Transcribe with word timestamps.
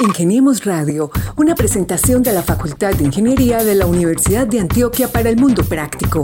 Ingeniemos 0.00 0.64
Radio, 0.64 1.10
una 1.36 1.54
presentación 1.54 2.22
de 2.22 2.32
la 2.32 2.42
Facultad 2.42 2.94
de 2.94 3.04
Ingeniería 3.04 3.62
de 3.62 3.74
la 3.74 3.84
Universidad 3.86 4.46
de 4.46 4.60
Antioquia 4.60 5.08
para 5.08 5.28
el 5.28 5.36
Mundo 5.36 5.62
Práctico. 5.62 6.22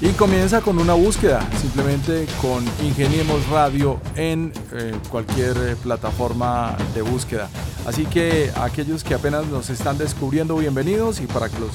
y 0.00 0.08
comienza 0.10 0.60
con 0.60 0.78
una 0.78 0.94
búsqueda, 0.94 1.48
simplemente 1.60 2.26
con 2.42 2.64
Ingeniemos 2.84 3.48
Radio 3.48 3.98
en 4.14 4.52
eh, 4.72 4.92
cualquier 5.08 5.56
eh, 5.56 5.76
plataforma 5.82 6.76
de 6.94 7.02
búsqueda. 7.02 7.48
Así 7.86 8.04
que 8.04 8.50
aquellos 8.56 9.04
que 9.04 9.14
apenas 9.14 9.46
nos 9.46 9.70
están 9.70 9.96
descubriendo, 9.96 10.56
bienvenidos 10.56 11.20
y 11.20 11.26
para 11.26 11.48
que 11.48 11.58
los, 11.58 11.70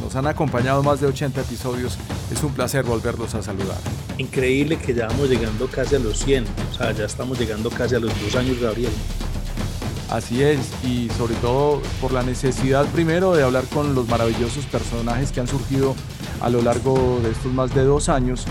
nos 0.00 0.16
han 0.16 0.26
acompañado 0.26 0.82
más 0.82 1.00
de 1.00 1.08
80 1.08 1.40
episodios, 1.40 1.98
es 2.32 2.42
un 2.42 2.52
placer 2.52 2.84
volverlos 2.84 3.34
a 3.34 3.42
saludar. 3.42 3.78
Increíble 4.16 4.78
que 4.78 4.94
ya 4.94 5.08
vamos 5.08 5.28
llegando 5.28 5.66
casi 5.66 5.96
a 5.96 5.98
los 5.98 6.18
100, 6.20 6.44
o 6.44 6.74
sea, 6.78 6.92
ya 6.92 7.04
estamos 7.04 7.38
llegando 7.38 7.68
casi 7.68 7.94
a 7.94 7.98
los 7.98 8.12
dos 8.22 8.34
años, 8.36 8.58
Gabriel. 8.58 8.92
Así 10.10 10.42
es, 10.42 10.72
y 10.84 11.08
sobre 11.10 11.34
todo 11.36 11.82
por 12.00 12.12
la 12.12 12.22
necesidad 12.22 12.86
primero 12.92 13.34
de 13.34 13.42
hablar 13.42 13.64
con 13.64 13.94
los 13.94 14.08
maravillosos 14.08 14.64
personajes 14.66 15.32
que 15.32 15.40
han 15.40 15.48
surgido 15.48 15.96
a 16.40 16.48
lo 16.48 16.62
largo 16.62 17.20
de 17.22 17.32
estos 17.32 17.52
más 17.52 17.74
de 17.74 17.82
dos 17.82 18.08
años 18.08 18.46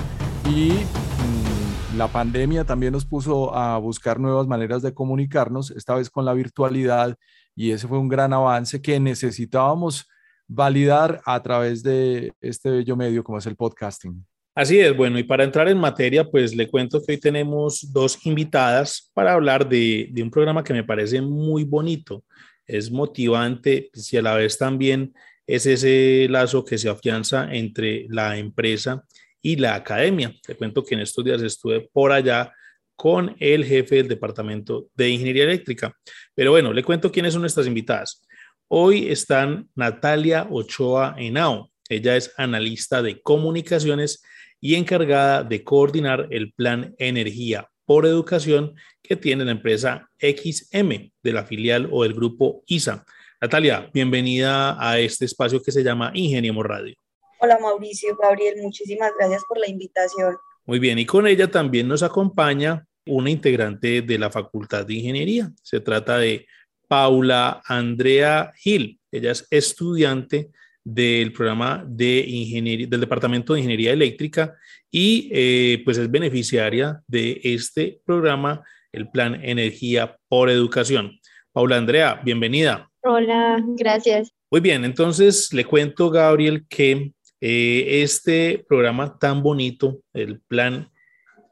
y 0.50 0.72
mm, 0.72 1.98
la 1.98 2.10
pandemia 2.10 2.66
también 2.66 2.92
nos 2.92 3.06
puso 3.06 3.56
a 3.56 3.78
buscar 3.78 4.20
nuevas 4.20 4.48
maneras 4.48 4.82
de 4.82 4.94
comunicarnos, 4.94 5.72
esta 5.72 5.96
vez 5.96 6.10
con 6.10 6.26
la 6.26 6.34
virtualidad 6.34 7.18
y 7.56 7.72
ese 7.72 7.88
fue 7.88 8.00
un 8.00 8.10
gran 8.10 8.34
avance 8.34 8.82
que 8.82 9.00
necesitábamos 9.00 10.10
validar 10.48 11.22
a 11.26 11.42
través 11.42 11.84
de 11.84 12.34
este 12.42 12.70
bello 12.70 12.98
medio 12.98 13.24
como 13.24 13.38
es 13.38 13.46
el 13.46 13.56
podcasting. 13.56 14.26
Así 14.56 14.80
es, 14.80 14.96
bueno, 14.96 15.20
y 15.20 15.24
para 15.24 15.44
entrar 15.44 15.68
en 15.68 15.78
materia, 15.78 16.24
pues 16.24 16.56
le 16.56 16.70
cuento 16.70 17.04
que 17.04 17.12
hoy 17.12 17.18
tenemos 17.18 17.92
dos 17.92 18.26
invitadas 18.26 19.12
para 19.14 19.34
hablar 19.34 19.68
de, 19.68 20.10
un 20.16 20.32
programa 20.32 20.64
que 20.64 20.72
me 20.72 20.86
parece 20.86 21.20
muy 21.22 21.66
bonito, 21.66 22.24
es 22.66 22.90
motivante, 22.90 23.90
pues, 23.92 24.14
y 24.14 24.18
a 24.18 24.22
la 24.22 24.36
vez 24.36 24.58
también 24.58 25.14
es 25.46 25.66
ese 25.66 26.28
lazo 26.30 26.64
que 26.64 26.78
se 26.78 26.88
afianza 26.88 27.54
entre 27.54 28.08
la 28.10 28.38
empresa 28.38 29.04
y 29.42 29.58
la 29.58 29.76
academia. 29.76 30.34
Te 30.42 30.56
cuento 30.56 30.86
que 30.86 30.96
en 30.96 31.02
estos 31.02 31.26
días 31.26 31.42
estuve 31.42 31.90
por 31.92 32.14
allá 32.14 32.54
con 32.96 33.36
el 33.42 33.66
jefe 33.66 33.96
del 33.96 34.08
departamento 34.08 34.88
de 34.96 35.10
ingeniería 35.10 35.44
eléctrica. 35.44 35.94
Pero 36.34 36.52
bueno, 36.52 36.72
le 36.72 36.82
cuento 36.82 37.12
quiénes 37.12 37.34
son 37.34 37.42
nuestras 37.42 37.68
invitadas. 37.68 38.26
Hoy 38.70 39.10
están 39.10 39.68
Natalia 39.76 40.48
Ochoa 40.50 41.14
Henao. 41.18 41.72
Ella 41.90 42.16
es 42.16 42.34
analista 42.38 43.02
de 43.02 43.22
comunicaciones 43.22 44.24
y 44.66 44.74
encargada 44.74 45.44
de 45.44 45.64
coordinar 45.64 46.28
el 46.32 46.52
plan 46.52 46.96
Energía 46.98 47.70
por 47.86 48.08
Educación 48.08 48.74
que 49.04 49.16
tiene 49.16 49.46
la 49.46 49.52
empresa 49.52 50.10
XM 50.18 51.12
de 51.22 51.34
la 51.34 51.46
filial 51.46 51.88
o 51.92 52.02
del 52.02 52.16
grupo 52.16 52.64
ISA. 52.66 53.06
Natalia, 53.40 53.92
bienvenida 53.94 54.76
a 54.80 54.98
este 54.98 55.26
espacio 55.26 55.62
que 55.62 55.72
se 55.72 55.84
llama 55.84 56.10
Ingeniemos 56.16 56.66
Radio. 56.66 56.96
Hola 57.42 57.60
Mauricio, 57.62 58.18
Gabriel, 58.18 58.56
muchísimas 58.64 59.12
gracias 59.20 59.44
por 59.48 59.60
la 59.60 59.70
invitación. 59.70 60.36
Muy 60.66 60.80
bien, 60.80 60.98
y 60.98 61.06
con 61.06 61.28
ella 61.28 61.52
también 61.52 61.88
nos 61.88 62.02
acompaña 62.02 62.88
una 63.06 63.30
integrante 63.30 64.02
de 64.02 64.18
la 64.18 64.32
Facultad 64.32 64.84
de 64.84 64.96
Ingeniería. 64.96 65.52
Se 65.62 65.80
trata 65.80 66.18
de 66.18 66.48
Paula 66.88 67.62
Andrea 67.66 68.52
Gil. 68.58 69.00
Ella 69.12 69.30
es 69.30 69.46
estudiante 69.52 70.50
del 70.86 71.34
programa 71.34 71.84
de 71.86 72.20
ingeniería, 72.20 72.88
del 72.88 73.02
Departamento 73.02 73.54
de 73.54 73.60
Ingeniería 73.60 73.92
Eléctrica 73.92 74.56
y 74.92 75.30
eh, 75.34 75.82
pues 75.84 75.98
es 75.98 76.10
beneficiaria 76.10 77.02
de 77.08 77.42
este 77.44 78.00
programa, 78.06 78.64
el 78.92 79.10
Plan 79.10 79.44
Energía 79.44 80.16
por 80.30 80.50
Educación. 80.50 81.20
Paula 81.52 81.78
Andrea, 81.78 82.22
bienvenida. 82.24 82.88
Hola, 83.02 83.62
gracias. 83.78 84.32
Muy 84.52 84.62
bien, 84.62 84.86
entonces 84.86 85.52
le 85.54 85.66
cuento, 85.66 86.12
Gabriel, 86.12 86.66
que 86.70 87.12
eh, 87.42 88.02
este 88.04 88.64
programa 88.70 89.18
tan 89.18 89.42
bonito, 89.42 90.02
el 90.14 90.40
Plan 90.42 90.90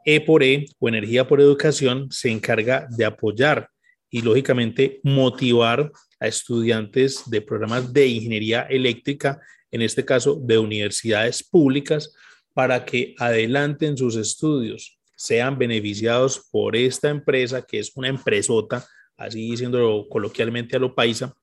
E 0.06 0.22
por 0.22 0.44
E 0.44 0.66
o 0.80 0.88
Energía 0.88 1.28
por 1.28 1.42
Educación, 1.42 2.12
se 2.12 2.30
encarga 2.30 2.88
de 2.90 3.06
apoyar 3.06 3.70
y 4.13 4.22
lógicamente 4.22 5.01
motivar 5.01 5.91
a 6.19 6.28
estudiantes 6.28 7.24
de 7.25 7.41
programas 7.41 7.91
de 7.91 8.06
ingeniería 8.06 8.62
eléctrica, 8.69 9.41
en 9.72 9.81
este 9.81 10.06
caso 10.06 10.40
de 10.40 10.59
universidades 10.59 11.44
públicas, 11.44 12.13
para 12.53 12.85
que 12.85 13.16
adelanten 13.18 13.97
sus 13.97 14.16
estudios, 14.16 15.00
sean 15.16 15.57
beneficiados 15.57 16.47
por 16.51 16.75
esta 16.75 17.09
empresa, 17.09 17.63
que 17.63 17.79
es 17.79 17.91
una 17.96 18.07
empresota, 18.07 18.85
así 19.18 19.50
diciéndolo 19.50 20.07
coloquialmente 20.07 20.75
a 20.75 20.80
lo 20.80 20.94
paisa, 20.94 21.33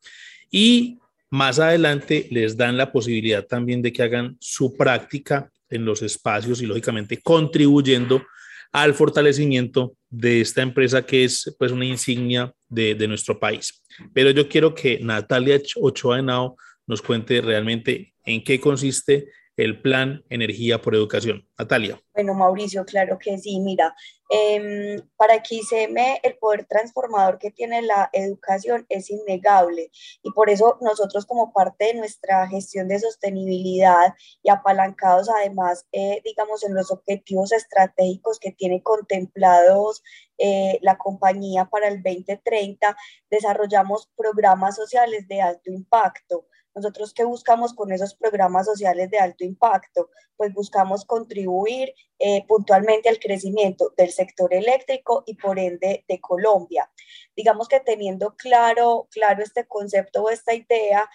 y 0.48 1.00
más 1.28 1.58
adelante 1.58 2.28
les 2.30 2.56
dan 2.56 2.76
la 2.76 2.92
posibilidad 2.92 3.44
también 3.44 3.82
de 3.82 3.92
que 3.92 4.04
hagan 4.04 4.36
su 4.38 4.76
práctica 4.76 5.50
en 5.68 5.84
los 5.84 6.02
espacios 6.02 6.62
y 6.62 6.66
lógicamente 6.66 7.20
contribuyendo 7.20 8.22
al 8.72 8.94
fortalecimiento 8.94 9.94
de 10.08 10.40
esta 10.40 10.62
empresa 10.62 11.04
que 11.04 11.24
es 11.24 11.54
pues 11.58 11.72
una 11.72 11.84
insignia 11.84 12.52
de, 12.68 12.94
de 12.94 13.08
nuestro 13.08 13.38
país. 13.38 13.82
Pero 14.12 14.30
yo 14.30 14.48
quiero 14.48 14.74
que 14.74 15.00
Natalia 15.00 15.60
Ochoa 15.76 16.18
Henao 16.18 16.56
nos 16.86 17.02
cuente 17.02 17.40
realmente 17.40 18.14
en 18.24 18.42
qué 18.42 18.60
consiste 18.60 19.28
el 19.62 19.80
plan 19.80 20.24
Energía 20.30 20.80
por 20.80 20.94
Educación. 20.94 21.46
Natalia. 21.58 22.00
Bueno, 22.14 22.34
Mauricio, 22.34 22.84
claro 22.84 23.18
que 23.18 23.36
sí. 23.38 23.60
Mira, 23.60 23.94
Em, 24.32 25.02
para 25.16 25.42
XICM 25.42 26.20
el 26.22 26.38
poder 26.38 26.64
transformador 26.66 27.40
que 27.40 27.50
tiene 27.50 27.82
la 27.82 28.08
educación 28.12 28.86
es 28.88 29.10
innegable 29.10 29.90
y 30.22 30.30
por 30.30 30.50
eso 30.50 30.78
nosotros 30.80 31.26
como 31.26 31.52
parte 31.52 31.86
de 31.86 31.94
nuestra 31.94 32.46
gestión 32.46 32.86
de 32.86 33.00
sostenibilidad 33.00 34.14
y 34.44 34.50
apalancados 34.50 35.28
además, 35.28 35.84
eh, 35.90 36.22
digamos, 36.24 36.62
en 36.62 36.74
los 36.74 36.92
objetivos 36.92 37.50
estratégicos 37.50 38.38
que 38.38 38.52
tiene 38.52 38.84
contemplados 38.84 40.04
eh, 40.38 40.78
la 40.80 40.96
compañía 40.96 41.64
para 41.64 41.88
el 41.88 42.00
2030, 42.00 42.96
desarrollamos 43.30 44.10
programas 44.16 44.76
sociales 44.76 45.26
de 45.26 45.42
alto 45.42 45.72
impacto 45.72 46.46
nosotros, 46.74 47.12
¿qué 47.12 47.24
buscamos 47.24 47.74
con 47.74 47.92
esos 47.92 48.14
programas 48.14 48.66
sociales 48.66 49.10
de 49.10 49.18
alto 49.18 49.44
impacto? 49.44 50.10
Pues 50.36 50.52
buscamos 50.54 51.04
contribuir 51.04 51.94
eh, 52.18 52.44
puntualmente 52.46 53.08
al 53.08 53.18
crecimiento 53.18 53.92
del 53.96 54.10
sector 54.10 54.54
eléctrico 54.54 55.24
y 55.26 55.34
por 55.34 55.58
ende 55.58 56.04
de 56.08 56.20
Colombia. 56.20 56.90
Digamos 57.36 57.68
que 57.68 57.80
teniendo 57.80 58.36
claro, 58.36 59.08
claro 59.10 59.42
este 59.42 59.66
concepto 59.66 60.22
o 60.22 60.30
esta 60.30 60.54
idea, 60.54 61.08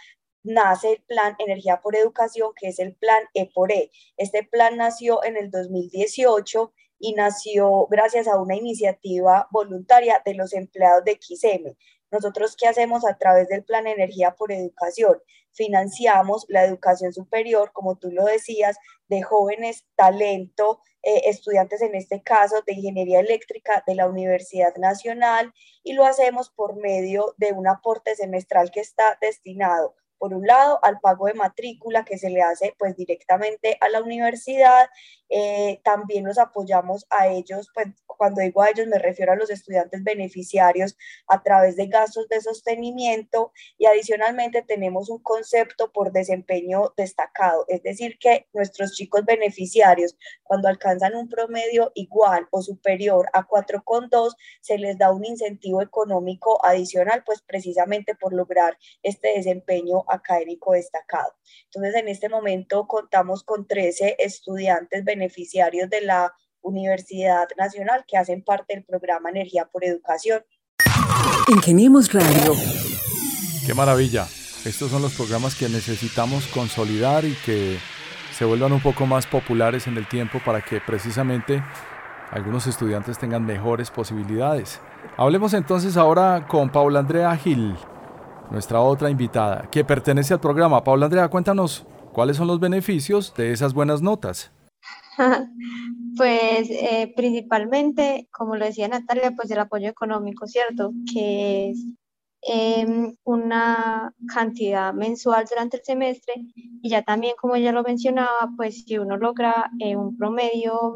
nace 0.43 0.93
el 0.93 1.03
plan 1.03 1.35
Energía 1.39 1.81
por 1.81 1.95
Educación, 1.95 2.51
que 2.55 2.67
es 2.67 2.79
el 2.79 2.93
plan 2.95 3.23
E 3.33 3.49
por 3.53 3.71
E. 3.71 3.91
Este 4.17 4.43
plan 4.43 4.77
nació 4.77 5.23
en 5.23 5.37
el 5.37 5.49
2018 5.49 6.73
y 6.99 7.13
nació 7.13 7.87
gracias 7.87 8.27
a 8.27 8.39
una 8.39 8.55
iniciativa 8.55 9.47
voluntaria 9.51 10.21
de 10.25 10.35
los 10.35 10.53
empleados 10.53 11.03
de 11.03 11.17
XM. 11.19 11.75
Nosotros, 12.11 12.55
¿qué 12.55 12.67
hacemos 12.67 13.05
a 13.05 13.17
través 13.17 13.47
del 13.49 13.63
Plan 13.63 13.87
Energía 13.87 14.35
por 14.35 14.51
Educación? 14.51 15.17
Financiamos 15.55 16.45
la 16.49 16.63
educación 16.63 17.13
superior, 17.13 17.71
como 17.73 17.95
tú 17.95 18.11
lo 18.11 18.25
decías, 18.25 18.77
de 19.07 19.23
jóvenes 19.23 19.85
talento, 19.95 20.81
eh, 21.01 21.23
estudiantes 21.25 21.81
en 21.81 21.95
este 21.95 22.21
caso 22.21 22.61
de 22.65 22.73
Ingeniería 22.73 23.19
Eléctrica 23.19 23.83
de 23.87 23.95
la 23.95 24.07
Universidad 24.07 24.75
Nacional, 24.75 25.53
y 25.83 25.93
lo 25.93 26.05
hacemos 26.05 26.49
por 26.49 26.75
medio 26.75 27.33
de 27.37 27.53
un 27.53 27.67
aporte 27.67 28.15
semestral 28.15 28.71
que 28.71 28.81
está 28.81 29.17
destinado 29.21 29.95
por 30.17 30.33
un 30.33 30.45
lado, 30.45 30.79
al 30.83 30.99
pago 30.99 31.27
de 31.27 31.33
matrícula 31.33 32.05
que 32.05 32.17
se 32.17 32.29
le 32.29 32.41
hace 32.41 32.73
pues 32.77 32.95
directamente 32.95 33.77
a 33.81 33.89
la 33.89 34.01
universidad. 34.01 34.89
Eh, 35.29 35.81
también 35.83 36.23
nos 36.23 36.37
apoyamos 36.37 37.07
a 37.09 37.27
ellos, 37.27 37.71
pues 37.73 37.87
cuando 38.05 38.41
digo 38.41 38.61
a 38.61 38.69
ellos 38.69 38.87
me 38.87 38.99
refiero 38.99 39.33
a 39.33 39.35
los 39.35 39.49
estudiantes 39.49 40.03
beneficiarios 40.03 40.95
a 41.27 41.41
través 41.41 41.75
de 41.75 41.87
gastos 41.87 42.27
de 42.29 42.41
sostenimiento 42.41 43.51
y 43.77 43.87
adicionalmente 43.87 44.61
tenemos 44.61 45.09
un 45.09 45.19
concepto 45.19 45.91
por 45.91 46.11
desempeño 46.11 46.93
destacado, 46.95 47.65
es 47.67 47.81
decir, 47.83 48.17
que 48.19 48.47
nuestros 48.53 48.93
chicos 48.93 49.25
beneficiarios 49.25 50.15
cuando 50.43 50.67
alcanzan 50.67 51.15
un 51.15 51.27
promedio 51.27 51.91
igual 51.95 52.47
o 52.51 52.61
superior 52.61 53.27
a 53.33 53.47
4,2 53.47 54.35
se 54.61 54.77
les 54.77 54.97
da 54.97 55.11
un 55.11 55.25
incentivo 55.25 55.81
económico 55.81 56.63
adicional, 56.63 57.23
pues 57.25 57.41
precisamente 57.41 58.15
por 58.15 58.33
lograr 58.33 58.77
este 59.03 59.29
desempeño 59.29 60.04
académico 60.09 60.73
destacado. 60.73 61.33
Entonces, 61.65 61.95
en 61.95 62.07
este 62.07 62.29
momento 62.29 62.87
contamos 62.87 63.43
con 63.43 63.67
13 63.67 64.15
estudiantes 64.19 65.03
beneficiarios 65.03 65.89
de 65.89 66.01
la 66.01 66.33
Universidad 66.61 67.47
Nacional 67.57 68.05
que 68.07 68.17
hacen 68.17 68.43
parte 68.43 68.73
del 68.73 68.83
programa 68.83 69.29
Energía 69.29 69.65
por 69.65 69.85
Educación. 69.85 70.43
Ingeniemos 71.47 72.11
Radio. 72.11 72.53
Qué 73.65 73.73
maravilla. 73.73 74.27
Estos 74.65 74.89
son 74.89 75.03
los 75.03 75.13
programas 75.13 75.53
que 75.55 75.69
necesitamos 75.69 76.47
consolidar 76.47 77.23
y 77.23 77.35
que 77.45 77.77
se 78.35 78.45
vuelvan 78.45 78.73
un 78.73 78.81
poco 78.81 79.05
más 79.05 79.27
populares 79.27 79.87
en 79.87 79.97
el 79.97 80.07
tiempo 80.07 80.39
para 80.43 80.61
que 80.61 80.81
precisamente 80.81 81.63
algunos 82.31 82.65
estudiantes 82.67 83.19
tengan 83.19 83.45
mejores 83.45 83.91
posibilidades. 83.91 84.81
Hablemos 85.17 85.53
entonces 85.53 85.97
ahora 85.97 86.47
con 86.47 86.69
Paula 86.69 86.99
Andrea 86.99 87.35
Gil 87.37 87.75
nuestra 88.51 88.81
otra 88.81 89.09
invitada, 89.09 89.67
que 89.71 89.83
pertenece 89.83 90.33
al 90.33 90.39
programa. 90.39 90.83
Paula 90.83 91.05
Andrea, 91.05 91.27
cuéntanos 91.27 91.85
cuáles 92.11 92.37
son 92.37 92.47
los 92.47 92.59
beneficios 92.59 93.33
de 93.35 93.51
esas 93.51 93.73
buenas 93.73 94.01
notas. 94.01 94.51
Pues 96.17 96.69
eh, 96.69 97.11
principalmente, 97.13 98.29
como 98.31 98.55
lo 98.55 98.63
decía 98.63 98.87
Natalia, 98.87 99.31
pues 99.35 99.51
el 99.51 99.59
apoyo 99.59 99.89
económico, 99.89 100.47
¿cierto? 100.47 100.93
Que 101.11 101.71
es 101.71 101.85
em, 102.41 103.13
una 103.25 104.13
cantidad 104.33 104.93
mensual 104.93 105.43
durante 105.49 105.75
el 105.75 105.83
semestre 105.83 106.35
y 106.81 106.89
ya 106.89 107.01
también, 107.01 107.33
como 107.37 107.55
ella 107.55 107.73
lo 107.73 107.83
mencionaba, 107.83 108.49
pues 108.55 108.85
si 108.85 108.97
uno 108.97 109.17
logra 109.17 109.69
eh, 109.79 109.97
un 109.97 110.15
promedio 110.15 110.95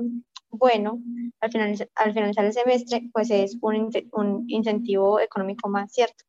bueno 0.51 1.01
al, 1.41 1.51
al 1.95 2.13
finalizar 2.13 2.45
el 2.45 2.53
semestre, 2.53 3.09
pues 3.11 3.29
es 3.29 3.57
un 3.61 4.45
incentivo 4.47 5.19
económico 5.19 5.67
más, 5.67 5.91
¿cierto? 5.91 6.23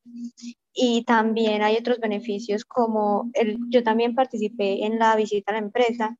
Y 0.73 1.05
también 1.05 1.63
hay 1.63 1.77
otros 1.77 1.99
beneficios 1.99 2.65
como 2.65 3.31
el, 3.35 3.59
yo 3.71 3.83
también 3.83 4.15
participé 4.15 4.85
en 4.85 4.99
la 4.99 5.17
visita 5.17 5.51
a 5.53 5.55
la 5.55 5.61
empresa 5.61 6.17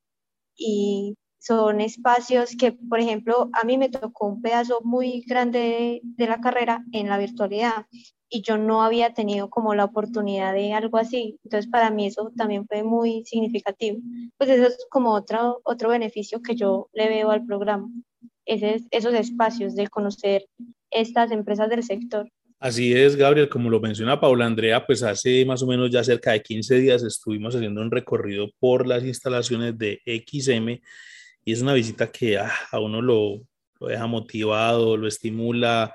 y 0.57 1.17
son 1.41 1.81
espacios 1.81 2.55
que, 2.57 2.73
por 2.73 3.01
ejemplo, 3.01 3.49
a 3.55 3.65
mí 3.65 3.79
me 3.79 3.89
tocó 3.89 4.27
un 4.27 4.43
pedazo 4.43 4.81
muy 4.85 5.23
grande 5.27 6.01
de, 6.03 6.27
la 6.27 6.41
carrera 6.41 6.85
en 6.93 7.09
la 7.09 7.19
virtualidad 7.19 7.87
y 8.29 8.43
yo 8.43 8.59
no 8.59 8.83
había 8.83 9.15
tenido 9.15 9.49
como 9.49 9.75
la 9.75 9.87
oportunidad 9.87 10.53
de 10.53 10.75
algo 10.75 10.99
así. 10.99 11.39
Entonces, 11.45 11.71
para 11.71 11.91
mí 11.91 12.07
eso 12.07 12.31
también 12.37 12.67
fue 12.67 12.83
muy 12.85 13.25
significativo. 13.25 13.99
Pues 14.37 14.51
eso 14.51 14.67
es 14.67 14.87
como 14.91 15.13
otro, 15.15 15.61
otro 15.65 15.89
beneficio 15.89 16.43
que 16.43 16.55
yo 16.55 16.91
le 16.93 17.09
veo 17.09 17.31
al 17.31 17.45
programa, 17.47 17.89
Ese, 18.45 18.85
esos 18.91 19.15
espacios 19.15 19.75
de 19.75 19.89
conocer 19.89 20.47
estas 20.91 21.33
empresas 21.33 21.71
del 21.71 21.83
sector. 21.83 22.31
Así 22.61 22.93
es, 22.93 23.17
Gabriel, 23.17 23.49
como 23.49 23.71
lo 23.71 23.81
menciona 23.81 24.21
Paula 24.21 24.45
Andrea, 24.45 24.85
pues 24.85 25.03
hace 25.03 25.47
más 25.47 25.63
o 25.63 25.67
menos 25.67 25.91
ya 25.91 26.05
cerca 26.05 26.33
de 26.33 26.43
15 26.43 26.75
días 26.75 27.03
estuvimos 27.03 27.57
haciendo 27.57 27.81
un 27.81 27.91
recorrido 27.91 28.51
por 28.59 28.87
las 28.87 29.03
instalaciones 29.03 29.79
de 29.79 30.03
XM 30.05 30.79
y 31.43 31.53
es 31.53 31.63
una 31.63 31.73
visita 31.73 32.13
que 32.13 32.37
ah, 32.37 32.53
a 32.71 32.79
uno 32.79 33.01
lo, 33.01 33.41
lo 33.81 33.87
deja 33.87 34.07
motivado, 34.07 34.99
lo 34.99 35.09
estimula, 35.09 35.95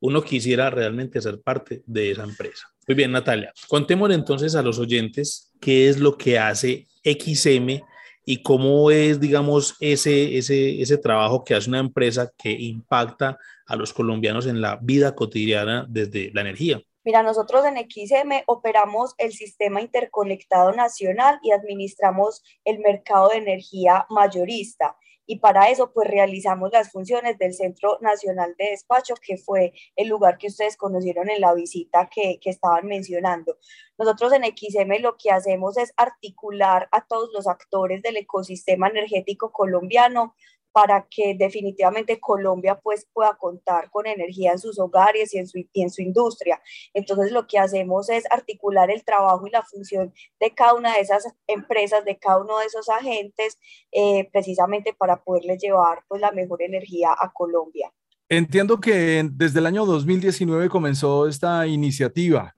uno 0.00 0.22
quisiera 0.22 0.70
realmente 0.70 1.20
ser 1.20 1.42
parte 1.42 1.82
de 1.84 2.12
esa 2.12 2.24
empresa. 2.24 2.66
Muy 2.88 2.94
bien, 2.94 3.12
Natalia, 3.12 3.52
contémosle 3.68 4.14
entonces 4.14 4.54
a 4.54 4.62
los 4.62 4.78
oyentes 4.78 5.52
qué 5.60 5.90
es 5.90 5.98
lo 5.98 6.16
que 6.16 6.38
hace 6.38 6.86
XM 7.04 7.82
y 8.28 8.42
cómo 8.42 8.90
es, 8.90 9.20
digamos, 9.20 9.76
ese, 9.78 10.36
ese, 10.36 10.82
ese 10.82 10.98
trabajo 10.98 11.44
que 11.44 11.54
hace 11.54 11.70
una 11.70 11.78
empresa 11.78 12.30
que 12.36 12.50
impacta 12.50 13.38
a 13.64 13.76
los 13.76 13.92
colombianos 13.92 14.46
en 14.46 14.60
la 14.60 14.76
vida 14.82 15.14
cotidiana 15.14 15.86
desde 15.88 16.32
la 16.34 16.40
energía. 16.40 16.82
Mira, 17.04 17.22
nosotros 17.22 17.64
en 17.64 17.76
XM 17.76 18.42
operamos 18.46 19.14
el 19.18 19.32
sistema 19.32 19.80
interconectado 19.80 20.72
nacional 20.72 21.38
y 21.40 21.52
administramos 21.52 22.42
el 22.64 22.80
mercado 22.80 23.28
de 23.28 23.36
energía 23.36 24.06
mayorista 24.10 24.96
y 25.26 25.40
para 25.40 25.70
eso 25.70 25.92
pues 25.92 26.08
realizamos 26.08 26.70
las 26.72 26.90
funciones 26.90 27.38
del 27.38 27.52
Centro 27.52 27.98
Nacional 28.00 28.54
de 28.58 28.70
Despacho, 28.70 29.14
que 29.20 29.36
fue 29.36 29.72
el 29.96 30.08
lugar 30.08 30.38
que 30.38 30.46
ustedes 30.46 30.76
conocieron 30.76 31.28
en 31.28 31.40
la 31.40 31.52
visita 31.54 32.08
que, 32.08 32.38
que 32.40 32.50
estaban 32.50 32.86
mencionando. 32.86 33.58
Nosotros 33.98 34.32
en 34.32 34.44
XM 34.44 35.00
lo 35.00 35.16
que 35.16 35.30
hacemos 35.30 35.76
es 35.78 35.92
articular 35.96 36.88
a 36.92 37.04
todos 37.06 37.30
los 37.32 37.46
actores 37.46 38.02
del 38.02 38.16
ecosistema 38.18 38.88
energético 38.88 39.52
colombiano 39.52 40.34
para 40.76 41.06
que 41.10 41.34
definitivamente 41.38 42.20
Colombia 42.20 42.78
pues 42.78 43.08
pueda 43.14 43.34
contar 43.38 43.88
con 43.90 44.06
energía 44.06 44.52
en 44.52 44.58
sus 44.58 44.78
hogares 44.78 45.32
y 45.32 45.38
en 45.38 45.46
su, 45.46 45.64
en 45.72 45.88
su 45.88 46.02
industria. 46.02 46.60
Entonces 46.92 47.32
lo 47.32 47.46
que 47.46 47.58
hacemos 47.58 48.10
es 48.10 48.24
articular 48.30 48.90
el 48.90 49.02
trabajo 49.02 49.46
y 49.46 49.50
la 49.50 49.62
función 49.62 50.12
de 50.38 50.54
cada 50.54 50.74
una 50.74 50.92
de 50.92 51.00
esas 51.00 51.26
empresas, 51.46 52.04
de 52.04 52.18
cada 52.18 52.42
uno 52.42 52.58
de 52.58 52.66
esos 52.66 52.90
agentes, 52.90 53.58
eh, 53.90 54.28
precisamente 54.30 54.92
para 54.92 55.24
poderles 55.24 55.62
llevar 55.62 56.04
pues 56.08 56.20
la 56.20 56.30
mejor 56.30 56.60
energía 56.60 57.08
a 57.18 57.32
Colombia. 57.32 57.90
Entiendo 58.28 58.78
que 58.78 59.26
desde 59.32 59.60
el 59.60 59.66
año 59.66 59.86
2019 59.86 60.68
comenzó 60.68 61.26
esta 61.26 61.66
iniciativa 61.66 62.54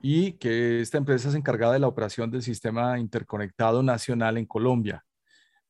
y 0.00 0.34
que 0.34 0.82
esta 0.82 0.98
empresa 0.98 1.30
es 1.30 1.34
encargada 1.34 1.72
de 1.72 1.80
la 1.80 1.88
operación 1.88 2.30
del 2.30 2.42
sistema 2.42 2.96
interconectado 3.00 3.82
nacional 3.82 4.38
en 4.38 4.46
Colombia. 4.46 5.04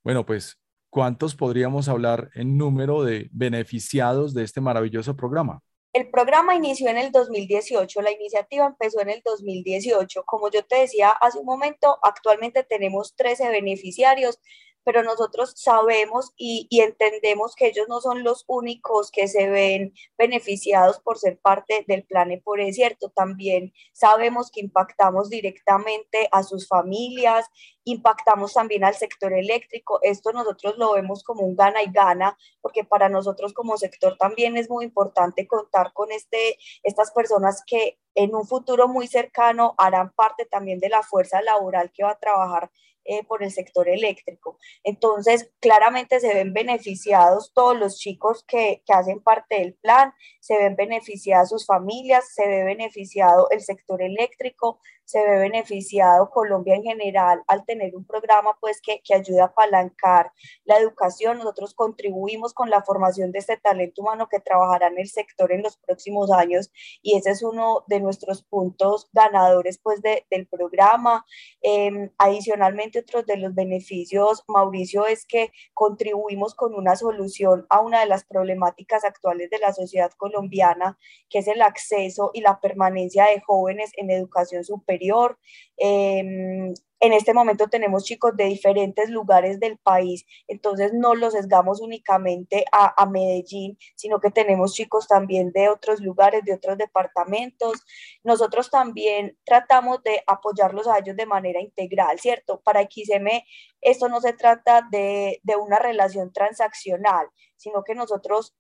Bueno, 0.04 0.26
pues 0.26 0.58
¿cuántos 0.96 1.34
podríamos 1.34 1.90
hablar 1.90 2.30
en 2.34 2.56
número 2.56 3.04
de 3.04 3.28
beneficiados 3.30 4.32
de 4.32 4.44
este 4.44 4.62
maravilloso 4.62 5.14
programa? 5.14 5.60
El 5.92 6.08
programa 6.10 6.54
inició 6.54 6.88
en 6.88 6.96
el 6.96 7.12
2018, 7.12 8.00
la 8.00 8.12
iniciativa 8.12 8.64
empezó 8.64 9.02
en 9.02 9.10
el 9.10 9.20
2018. 9.22 10.22
Como 10.24 10.50
yo 10.50 10.64
te 10.64 10.76
decía 10.76 11.10
hace 11.10 11.38
un 11.38 11.44
momento, 11.44 11.98
actualmente 12.02 12.62
tenemos 12.62 13.14
13 13.14 13.50
beneficiarios 13.50 14.38
pero 14.87 15.02
nosotros 15.02 15.52
sabemos 15.57 16.33
y, 16.37 16.69
entendemos 16.71 17.57
que 17.57 17.66
ellos 17.66 17.88
no 17.88 18.00
son 18.00 18.23
los 18.23 18.45
únicos 18.47 19.11
que 19.11 19.26
se 19.26 19.50
ven 19.50 19.93
beneficiados 20.16 21.00
por 21.00 21.19
ser 21.19 21.40
parte 21.40 21.85
del 21.88 22.05
plan 22.05 22.40
por 22.45 22.61
es 22.61 22.76
cierto, 22.76 23.11
también 23.11 23.73
sabemos 23.93 24.52
que 24.52 24.61
impactamos 24.61 25.28
directamente 25.28 26.28
a 26.31 26.45
sus 26.45 26.69
familias, 26.69 27.47
impactamos 27.83 28.55
también 28.55 28.85
al 28.85 28.95
sector 28.95 29.33
eléctrico. 29.33 29.99
Esto 30.02 30.33
nosotros 30.33 30.78
lo 30.78 30.93
vemos 30.93 31.25
como 31.25 31.43
un 31.43 31.57
gana 31.57 31.83
y 31.83 31.90
gana, 31.90 32.38
porque 32.61 32.85
para 32.85 33.09
nosotros 33.09 33.55
como 33.55 33.76
sector 33.78 34.16
también 34.16 34.57
es 34.57 34.71
muy 34.71 34.85
importante 34.85 35.49
contar 35.49 35.93
con 35.95 36.12
este, 36.12 36.59
estas 36.85 37.11
personas 37.11 37.64
que 37.66 37.99
en 38.14 38.37
un 38.37 38.47
futuro 38.47 38.87
muy 38.87 39.09
cercano 39.09 39.75
harán 39.78 40.12
parte 40.12 40.45
también 40.47 40.78
de 40.78 40.90
la 40.90 41.02
fuerza 41.02 41.43
laboral 41.43 41.90
que 41.93 42.05
va 42.05 42.12
a 42.12 42.19
trabajar 42.21 42.71
eh, 43.08 43.25
por 43.25 43.42
el 43.42 43.50
sector 43.50 43.88
eléctrico. 43.88 44.58
Entonces, 44.84 45.50
claramente 45.60 46.20
se 46.20 46.32
ven 46.34 46.52
beneficiados 46.52 47.52
todos 47.54 47.76
los 47.78 47.98
chicos 47.98 48.44
que, 48.46 48.82
que 48.86 48.92
hacen 48.92 49.20
parte 49.20 49.56
del 49.56 49.75
plan, 49.75 50.12
se 50.40 50.56
ven 50.56 50.76
beneficiadas 50.76 51.48
sus 51.48 51.66
familias, 51.66 52.32
se 52.34 52.46
ve 52.46 52.64
beneficiado 52.64 53.48
el 53.50 53.60
sector 53.60 54.02
eléctrico, 54.02 54.80
se 55.06 55.25
ve 55.25 55.38
beneficiado 55.38 56.30
Colombia 56.30 56.75
en 56.75 56.82
general 56.82 57.42
al 57.46 57.64
tener 57.64 57.94
un 57.94 58.04
programa 58.04 58.56
pues 58.60 58.80
que, 58.82 59.00
que 59.04 59.14
ayuda 59.14 59.44
a 59.44 59.46
apalancar 59.46 60.32
la 60.64 60.78
educación. 60.78 61.38
Nosotros 61.38 61.75
contribuimos 61.75 62.52
con 62.52 62.70
la 62.70 62.82
formación 62.82 63.30
de 63.32 63.38
este 63.38 63.56
talento 63.56 64.02
humano 64.02 64.28
que 64.28 64.40
trabajará 64.40 64.88
en 64.88 64.98
el 64.98 65.08
sector 65.08 65.52
en 65.52 65.62
los 65.62 65.76
próximos 65.78 66.30
años 66.32 66.70
y 67.02 67.16
ese 67.16 67.30
es 67.30 67.42
uno 67.42 67.84
de 67.86 68.00
nuestros 68.00 68.42
puntos 68.42 69.08
ganadores 69.12 69.78
pues 69.78 70.02
de, 70.02 70.26
del 70.30 70.46
programa. 70.48 71.25
Em, 71.62 72.10
adicionalmente, 72.18 72.95
otro 73.00 73.22
de 73.22 73.36
los 73.36 73.54
beneficios, 73.54 74.44
Mauricio, 74.48 75.06
es 75.06 75.26
que 75.26 75.52
contribuimos 75.74 76.54
con 76.54 76.74
una 76.74 76.96
solución 76.96 77.66
a 77.70 77.80
una 77.80 78.00
de 78.00 78.06
las 78.06 78.24
problemáticas 78.24 79.04
actuales 79.04 79.50
de 79.50 79.58
la 79.58 79.72
sociedad 79.72 80.10
colombiana, 80.16 80.98
que 81.28 81.38
es 81.38 81.48
el 81.48 81.62
acceso 81.62 82.30
y 82.34 82.40
la 82.40 82.60
permanencia 82.60 83.26
de 83.26 83.40
jóvenes 83.40 83.90
en 83.96 84.10
educación 84.10 84.64
superior. 84.64 85.38
Em, 85.76 86.74
en 87.00 87.12
este 87.12 87.34
momento 87.34 87.68
tenemos 87.68 88.04
chicos 88.04 88.36
de 88.36 88.44
diferentes 88.44 89.10
lugares 89.10 89.60
del 89.60 89.78
país, 89.78 90.24
entonces 90.48 90.92
no 90.94 91.14
los 91.14 91.34
sesgamos 91.34 91.80
únicamente 91.80 92.64
a, 92.72 92.94
a, 93.00 93.06
Medellín, 93.06 93.78
sino 93.94 94.20
que 94.20 94.30
tenemos 94.30 94.72
chicos 94.74 95.06
también 95.06 95.52
de 95.52 95.68
otros 95.68 96.00
lugares, 96.00 96.44
de 96.44 96.54
otros 96.54 96.78
departamentos. 96.78 97.84
Nosotros 98.24 98.70
también 98.70 99.36
tratamos 99.44 100.02
de 100.02 100.22
apoyarlos 100.26 100.86
a 100.88 100.98
ellos 100.98 101.16
de 101.16 101.26
manera 101.26 101.60
integral, 101.60 102.18
¿cierto? 102.18 102.60
Para 102.62 102.82
XM 102.82 103.44
esto 103.80 104.08
no 104.08 104.20
se 104.20 104.32
trata 104.32 104.82
de, 104.90 105.40
de 105.42 105.56
una 105.56 105.78
relación 105.78 106.32
transaccional, 106.32 107.28
sino 107.56 107.84
que 107.84 107.94
nosotros 107.94 108.56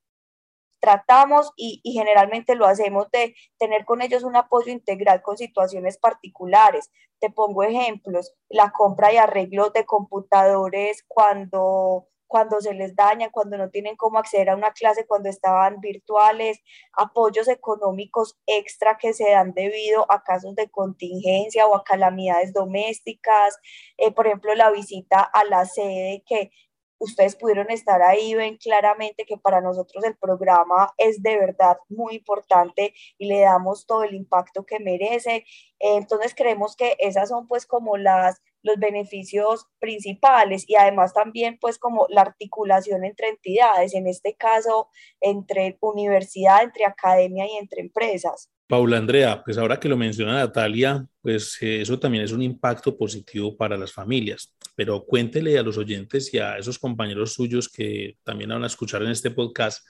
tratamos 0.80 1.52
y, 1.56 1.80
generalmente 1.84 2.54
lo 2.54 2.66
hacemos 2.66 3.10
de 3.10 3.34
tener 3.58 3.84
con 3.84 4.02
ellos 4.02 4.22
un 4.22 4.36
apoyo 4.36 4.72
integral 4.72 5.22
con 5.22 5.36
situaciones 5.36 5.98
particulares. 5.98 6.90
Te 7.20 7.30
pongo 7.30 7.62
ejemplos, 7.62 8.34
la 8.48 8.70
compra 8.70 9.12
y 9.12 9.16
arreglo 9.16 9.70
de 9.70 9.84
computadores 9.86 11.04
cuando 11.08 12.08
cuando 12.26 12.60
se 12.60 12.74
les 12.74 12.96
daña, 12.96 13.30
cuando 13.30 13.56
no 13.56 13.70
tienen 13.70 13.96
cómo 13.96 14.18
acceder 14.18 14.50
a 14.50 14.56
una 14.56 14.72
clase, 14.72 15.06
cuando 15.06 15.28
estaban 15.28 15.80
virtuales, 15.80 16.60
apoyos 16.92 17.48
económicos 17.48 18.36
extra 18.46 18.98
que 18.98 19.12
se 19.12 19.30
dan 19.30 19.54
debido 19.54 20.10
a 20.10 20.22
casos 20.22 20.54
de 20.56 20.68
contingencia 20.68 21.66
o 21.66 21.76
a 21.76 21.84
calamidades 21.84 22.52
domésticas, 22.52 23.58
eh, 23.96 24.10
por 24.12 24.26
ejemplo, 24.26 24.54
la 24.54 24.70
visita 24.70 25.20
a 25.20 25.44
la 25.44 25.66
sede 25.66 26.24
que 26.26 26.50
ustedes 26.98 27.36
pudieron 27.36 27.70
estar 27.70 28.02
ahí, 28.02 28.34
ven 28.34 28.56
claramente 28.56 29.24
que 29.24 29.36
para 29.36 29.60
nosotros 29.60 30.04
el 30.04 30.16
programa 30.16 30.92
es 30.98 31.22
de 31.22 31.38
verdad 31.38 31.76
muy 31.88 32.16
importante 32.16 32.94
y 33.18 33.26
le 33.26 33.40
damos 33.40 33.86
todo 33.86 34.04
el 34.04 34.14
impacto 34.14 34.64
que 34.64 34.80
merece. 34.80 35.44
Entonces 35.78 36.34
creemos 36.34 36.76
que 36.76 36.96
esas 36.98 37.28
son 37.28 37.48
pues 37.48 37.66
como 37.66 37.96
las 37.96 38.40
los 38.66 38.78
beneficios 38.78 39.66
principales 39.78 40.64
y 40.68 40.74
además 40.74 41.14
también 41.14 41.56
pues 41.58 41.78
como 41.78 42.06
la 42.10 42.22
articulación 42.22 43.04
entre 43.04 43.28
entidades, 43.28 43.94
en 43.94 44.06
este 44.08 44.34
caso 44.34 44.88
entre 45.20 45.78
universidad, 45.80 46.64
entre 46.64 46.84
academia 46.84 47.46
y 47.46 47.56
entre 47.56 47.80
empresas. 47.80 48.50
Paula 48.68 48.98
Andrea, 48.98 49.42
pues 49.44 49.58
ahora 49.58 49.78
que 49.78 49.88
lo 49.88 49.96
menciona 49.96 50.34
Natalia, 50.34 51.06
pues 51.22 51.56
eh, 51.62 51.82
eso 51.82 52.00
también 52.00 52.24
es 52.24 52.32
un 52.32 52.42
impacto 52.42 52.98
positivo 52.98 53.56
para 53.56 53.76
las 53.76 53.92
familias, 53.92 54.55
pero 54.76 55.04
cuéntele 55.04 55.58
a 55.58 55.62
los 55.62 55.76
oyentes 55.78 56.32
y 56.32 56.38
a 56.38 56.58
esos 56.58 56.78
compañeros 56.78 57.32
suyos 57.32 57.68
que 57.68 58.16
también 58.22 58.50
van 58.50 58.62
a 58.62 58.68
escuchar 58.68 59.02
en 59.02 59.10
este 59.10 59.32
podcast, 59.32 59.84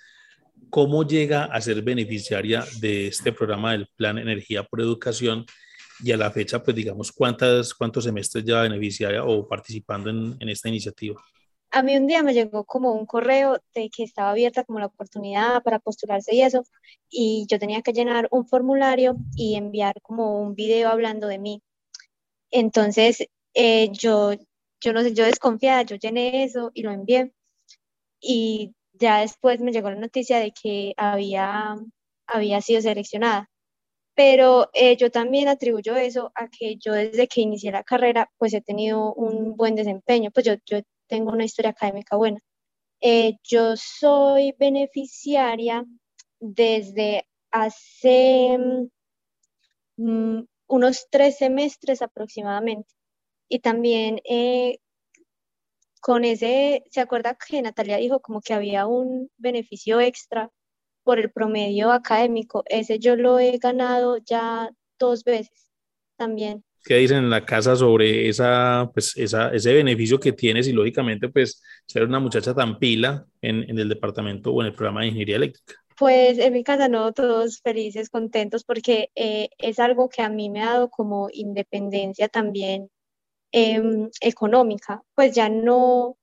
cómo 0.71 1.07
llega 1.07 1.45
a 1.45 1.61
ser 1.61 1.83
beneficiaria 1.83 2.64
de 2.81 3.09
este 3.09 3.33
programa 3.33 3.73
del 3.73 3.88
Plan 3.97 4.16
Energía 4.16 4.62
por 4.62 4.81
Educación 4.81 5.45
y 6.02 6.12
a 6.12 6.16
la 6.16 6.31
fecha, 6.31 6.62
pues 6.62 6.75
digamos, 6.75 7.12
cuántas, 7.12 7.75
cuántos 7.75 8.05
semestres 8.05 8.45
ya 8.45 8.62
beneficiaria 8.62 9.25
o 9.25 9.47
participando 9.47 10.09
en, 10.09 10.37
en 10.40 10.49
esta 10.49 10.69
iniciativa 10.69 11.21
a 11.76 11.83
mí 11.83 11.97
un 11.97 12.07
día 12.07 12.23
me 12.23 12.33
llegó 12.33 12.64
como 12.64 12.93
un 12.93 13.07
correo 13.07 13.59
de 13.75 13.90
que 13.90 14.05
estaba 14.05 14.31
abierta 14.31 14.64
como 14.64 14.78
la 14.78 14.87
oportunidad 14.87 15.62
para 15.62 15.78
postularse 15.78 16.35
y 16.35 16.43
eso, 16.43 16.64
y 17.11 17.47
yo 17.50 17.59
tenía 17.59 17.83
que 17.83 17.93
llenar 17.93 18.28
un 18.31 18.47
formulario 18.47 19.16
y 19.35 19.57
enviar 19.57 20.00
como 20.02 20.40
un 20.40 20.55
video 20.55 20.88
hablando 20.88 21.26
de 21.26 21.38
mí. 21.38 21.62
Entonces, 22.50 23.28
eh, 23.55 23.90
yo, 23.93 24.33
yo 24.80 24.92
no 24.92 25.02
sé, 25.02 25.14
yo 25.14 25.25
desconfiada, 25.25 25.83
yo 25.83 25.97
llené 25.97 26.45
eso 26.45 26.71
y 26.75 26.83
lo 26.83 26.92
envié. 26.92 27.33
Y 28.21 28.75
ya 28.95 29.21
después 29.21 29.61
me 29.61 29.73
llegó 29.73 29.90
la 29.90 29.97
noticia 29.97 30.38
de 30.40 30.52
que 30.52 30.95
había, 30.97 31.76
había 32.26 32.61
sido 32.62 32.80
seleccionada. 32.83 33.50
Pero 34.14 34.71
eh, 34.75 34.97
yo 34.97 35.11
también 35.11 35.49
atribuyo 35.49 35.97
eso 35.97 36.33
a 36.35 36.49
que 36.49 36.76
yo 36.76 36.95
desde 36.95 37.28
que 37.28 37.42
inicié 37.42 37.73
la 37.73 37.85
carrera, 37.85 38.30
pues 38.38 38.54
he 38.54 38.62
tenido 38.62 39.12
un 39.14 39.56
buen 39.56 39.75
desempeño. 39.76 40.30
Pues 40.33 40.47
yo, 40.47 40.54
yo 40.66 40.80
tengo 41.09 41.33
una 41.33 41.45
historia 41.45 41.73
académica 41.73 42.16
buena. 42.16 42.40
Eh, 43.00 43.35
yo 43.45 43.76
soy 43.76 44.54
beneficiaria 44.59 45.85
desde 46.40 47.26
hace 47.50 48.59
mm, 49.97 50.40
unos 50.68 51.06
tres 51.11 51.38
semestres 51.38 52.02
aproximadamente. 52.02 52.95
Y 53.48 53.60
también 53.60 54.20
eh, 54.24 54.78
con 56.00 56.24
ese, 56.24 56.84
¿se 56.90 57.00
acuerda 57.00 57.36
que 57.36 57.62
Natalia 57.62 57.96
dijo 57.96 58.20
como 58.20 58.40
que 58.40 58.54
había 58.54 58.86
un 58.86 59.30
beneficio 59.36 60.00
extra 60.00 60.50
por 61.04 61.18
el 61.18 61.30
promedio 61.30 61.92
académico? 61.92 62.64
Ese 62.66 62.98
yo 62.98 63.16
lo 63.16 63.38
he 63.38 63.58
ganado 63.58 64.18
ya 64.18 64.70
dos 64.98 65.24
veces 65.24 65.70
también 66.16 66.64
qué 66.86 66.94
dicen 66.96 67.18
en 67.18 67.30
la 67.30 67.44
casa 67.44 67.74
sobre 67.74 68.28
esa, 68.28 68.88
pues, 68.94 69.16
esa, 69.16 69.52
ese 69.52 69.74
beneficio 69.74 70.20
que 70.20 70.32
tienes 70.32 70.68
y 70.68 70.72
lógicamente 70.72 71.28
pues 71.28 71.62
ser 71.84 72.04
una 72.04 72.20
muchacha 72.20 72.54
tan 72.54 72.78
pila 72.78 73.26
en, 73.42 73.68
en 73.68 73.78
el 73.78 73.88
departamento 73.88 74.52
o 74.52 74.60
en 74.62 74.68
el 74.68 74.72
programa 74.72 75.00
de 75.00 75.08
ingeniería 75.08 75.36
eléctrica? 75.36 75.74
Pues 75.98 76.38
en 76.38 76.52
mi 76.52 76.62
casa 76.62 76.88
no, 76.88 77.12
todos 77.12 77.60
felices, 77.60 78.08
contentos, 78.08 78.64
porque 78.64 79.10
eh, 79.16 79.48
es 79.58 79.78
algo 79.78 80.08
que 80.08 80.22
a 80.22 80.28
mí 80.28 80.48
me 80.48 80.62
ha 80.62 80.66
dado 80.66 80.88
como 80.90 81.28
independencia 81.32 82.28
también 82.28 82.88
em, 83.52 84.10
económica, 84.20 85.02
pues 85.14 85.34
ya 85.34 85.48
no, 85.48 86.16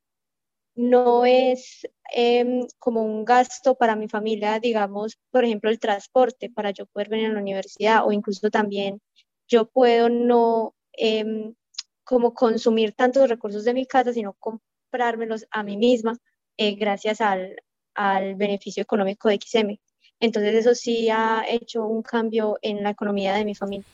no 0.75 1.25
es 1.25 1.87
em, 2.13 2.67
como 2.79 3.03
un 3.03 3.25
gasto 3.25 3.75
para 3.75 3.95
mi 3.95 4.07
familia, 4.07 4.59
digamos, 4.59 5.19
por 5.31 5.45
ejemplo, 5.45 5.69
el 5.69 5.79
transporte 5.79 6.49
para 6.49 6.71
yo 6.71 6.85
poder 6.87 7.09
venir 7.09 7.27
a 7.27 7.33
la 7.33 7.41
universidad 7.41 8.05
o 8.05 8.11
incluso 8.11 8.49
también 8.49 9.01
yo 9.47 9.65
puedo 9.69 10.09
no 10.09 10.75
em, 10.93 11.55
como 12.03 12.33
consumir 12.33 12.93
tantos 12.93 13.29
recursos 13.29 13.63
de 13.65 13.73
mi 13.73 13.85
casa, 13.85 14.13
sino 14.13 14.33
comprármelos 14.39 15.45
a 15.51 15.63
mí 15.63 15.77
misma 15.77 16.17
eh, 16.57 16.75
gracias 16.75 17.21
al, 17.21 17.55
al 17.95 18.35
beneficio 18.35 18.83
económico 18.83 19.29
de 19.29 19.39
XM. 19.41 19.79
Entonces 20.19 20.55
eso 20.55 20.75
sí 20.75 21.09
ha 21.09 21.45
hecho 21.47 21.85
un 21.85 22.01
cambio 22.01 22.57
en 22.61 22.83
la 22.83 22.91
economía 22.91 23.33
de 23.33 23.45
mi 23.45 23.55
familia. 23.55 23.87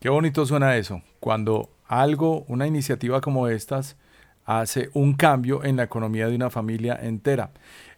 Qué 0.00 0.08
bonito 0.08 0.46
suena 0.46 0.78
eso, 0.78 1.02
cuando 1.20 1.68
algo, 1.86 2.46
una 2.48 2.66
iniciativa 2.66 3.20
como 3.20 3.48
estas, 3.48 3.98
hace 4.46 4.88
un 4.94 5.12
cambio 5.12 5.62
en 5.62 5.76
la 5.76 5.82
economía 5.82 6.26
de 6.26 6.36
una 6.36 6.48
familia 6.48 6.98
entera. 7.02 7.50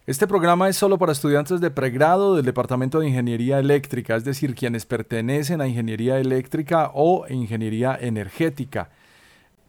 Este 0.05 0.27
programa 0.27 0.67
es 0.67 0.75
solo 0.75 0.97
para 0.97 1.13
estudiantes 1.13 1.61
de 1.61 1.71
pregrado 1.71 2.35
del 2.35 2.43
Departamento 2.43 2.99
de 2.99 3.07
Ingeniería 3.07 3.57
Eléctrica, 3.57 4.17
es 4.17 4.25
decir, 4.25 4.53
quienes 4.53 4.85
pertenecen 4.85 5.61
a 5.61 5.67
Ingeniería 5.69 6.19
Eléctrica 6.19 6.91
o 6.93 7.25
Ingeniería 7.29 7.97
Energética. 7.97 8.89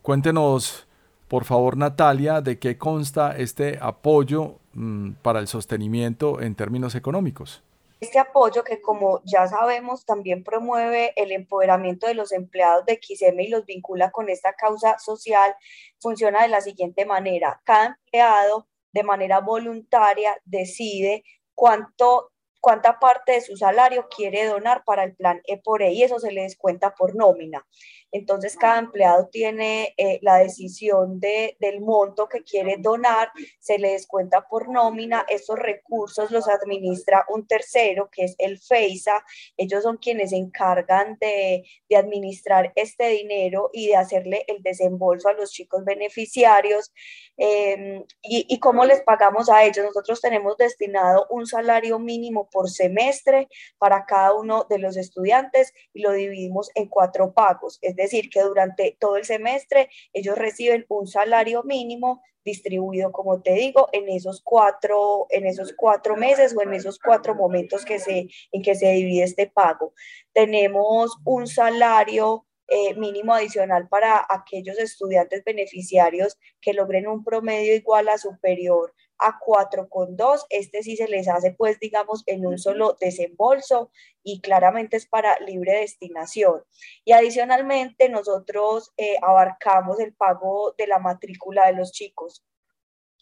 Cuéntenos, 0.02 0.88
por 1.28 1.44
favor, 1.44 1.76
Natalia, 1.76 2.40
de 2.40 2.58
qué 2.58 2.76
consta 2.76 3.36
este 3.36 3.78
apoyo 3.80 4.58
mm, 4.72 5.10
para 5.22 5.38
el 5.38 5.46
sostenimiento 5.46 6.40
en 6.40 6.56
términos 6.56 6.96
económicos. 6.96 7.62
Este 8.04 8.18
apoyo 8.18 8.64
que 8.64 8.82
como 8.82 9.22
ya 9.24 9.48
sabemos 9.48 10.04
también 10.04 10.44
promueve 10.44 11.14
el 11.16 11.32
empoderamiento 11.32 12.06
de 12.06 12.12
los 12.12 12.32
empleados 12.32 12.84
de 12.84 13.00
XM 13.02 13.40
y 13.40 13.48
los 13.48 13.64
vincula 13.64 14.10
con 14.10 14.28
esta 14.28 14.52
causa 14.52 14.98
social, 14.98 15.56
funciona 16.00 16.42
de 16.42 16.48
la 16.48 16.60
siguiente 16.60 17.06
manera. 17.06 17.62
Cada 17.64 17.96
empleado 17.96 18.68
de 18.92 19.04
manera 19.04 19.40
voluntaria 19.40 20.36
decide 20.44 21.24
cuánto 21.54 22.30
cuánta 22.60 22.98
parte 22.98 23.32
de 23.32 23.40
su 23.40 23.56
salario 23.56 24.06
quiere 24.14 24.44
donar 24.44 24.84
para 24.84 25.04
el 25.04 25.14
plan 25.16 25.40
E 25.46 25.56
por 25.56 25.82
E 25.82 25.92
y 25.92 26.02
eso 26.02 26.18
se 26.18 26.30
le 26.30 26.42
descuenta 26.42 26.94
por 26.94 27.14
nómina. 27.14 27.66
Entonces, 28.14 28.56
cada 28.56 28.78
empleado 28.78 29.26
tiene 29.26 29.92
eh, 29.96 30.20
la 30.22 30.36
decisión 30.36 31.18
de, 31.18 31.56
del 31.58 31.80
monto 31.80 32.28
que 32.28 32.44
quiere 32.44 32.76
donar, 32.78 33.32
se 33.58 33.76
le 33.76 33.90
descuenta 33.90 34.46
por 34.46 34.68
nómina. 34.68 35.26
Esos 35.28 35.58
recursos 35.58 36.30
los 36.30 36.48
administra 36.48 37.26
un 37.28 37.44
tercero, 37.44 38.08
que 38.12 38.22
es 38.22 38.36
el 38.38 38.60
FEISA. 38.60 39.24
Ellos 39.56 39.82
son 39.82 39.96
quienes 39.96 40.30
se 40.30 40.36
encargan 40.36 41.18
de, 41.20 41.64
de 41.88 41.96
administrar 41.96 42.72
este 42.76 43.08
dinero 43.08 43.70
y 43.72 43.88
de 43.88 43.96
hacerle 43.96 44.44
el 44.46 44.62
desembolso 44.62 45.28
a 45.28 45.32
los 45.32 45.50
chicos 45.50 45.84
beneficiarios. 45.84 46.92
Em, 47.36 48.04
y, 48.22 48.46
y 48.48 48.60
cómo 48.60 48.84
les 48.84 49.02
pagamos 49.02 49.50
a 49.50 49.64
ellos? 49.64 49.84
Nosotros 49.84 50.20
tenemos 50.20 50.56
destinado 50.56 51.26
un 51.30 51.48
salario 51.48 51.98
mínimo 51.98 52.48
por 52.48 52.70
semestre 52.70 53.48
para 53.76 54.06
cada 54.06 54.34
uno 54.34 54.68
de 54.70 54.78
los 54.78 54.96
estudiantes 54.96 55.72
y 55.92 56.02
lo 56.02 56.12
dividimos 56.12 56.70
en 56.76 56.86
cuatro 56.86 57.32
pagos. 57.32 57.80
Es 57.82 57.96
decir, 57.96 58.03
que 58.30 58.42
durante 58.42 58.96
todo 58.98 59.16
el 59.16 59.24
semestre 59.24 59.88
ellos 60.12 60.36
reciben 60.36 60.84
un 60.88 61.06
salario 61.06 61.62
mínimo 61.62 62.22
distribuido, 62.44 63.10
como 63.10 63.40
te 63.40 63.54
digo, 63.54 63.88
en 63.92 64.08
esos 64.08 64.42
cuatro, 64.42 65.26
en 65.30 65.46
esos 65.46 65.72
cuatro 65.72 66.16
meses 66.16 66.54
o 66.56 66.62
en 66.62 66.74
esos 66.74 66.98
cuatro 66.98 67.34
momentos 67.34 67.84
que 67.84 67.98
se, 67.98 68.28
en 68.52 68.62
que 68.62 68.74
se 68.74 68.92
divide 68.92 69.24
este 69.24 69.46
pago. 69.46 69.94
Tenemos 70.32 71.16
un 71.24 71.46
salario 71.46 72.46
eh, 72.68 72.94
mínimo 72.94 73.34
adicional 73.34 73.88
para 73.88 74.26
aquellos 74.28 74.78
estudiantes 74.78 75.44
beneficiarios 75.44 76.38
que 76.60 76.72
logren 76.72 77.06
un 77.06 77.22
promedio 77.22 77.74
igual 77.74 78.08
a 78.08 78.18
superior 78.18 78.94
a 79.18 79.38
4,2. 79.38 80.46
Este 80.50 80.82
sí 80.82 80.96
se 80.96 81.08
les 81.08 81.28
hace, 81.28 81.52
pues, 81.52 81.78
digamos, 81.80 82.22
en 82.26 82.46
un 82.46 82.58
solo 82.58 82.96
desembolso 83.00 83.90
y 84.22 84.40
claramente 84.40 84.96
es 84.96 85.06
para 85.06 85.38
libre 85.40 85.80
destinación. 85.80 86.62
Y 87.04 87.12
adicionalmente 87.12 88.08
nosotros 88.08 88.92
eh, 88.96 89.16
abarcamos 89.22 90.00
el 90.00 90.14
pago 90.14 90.74
de 90.76 90.86
la 90.86 90.98
matrícula 90.98 91.66
de 91.66 91.74
los 91.74 91.92
chicos. 91.92 92.44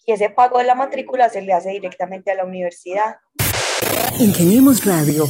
Y 0.05 0.13
ese 0.13 0.31
pago 0.31 0.59
de 0.59 0.65
la 0.65 0.75
matrícula 0.75 1.29
se 1.29 1.43
le 1.43 1.53
hace 1.53 1.71
directamente 1.71 2.31
a 2.33 2.35
la 2.35 2.45
universidad. 2.45 3.17
Ingeniemos 4.19 4.85
Radio 4.85 5.27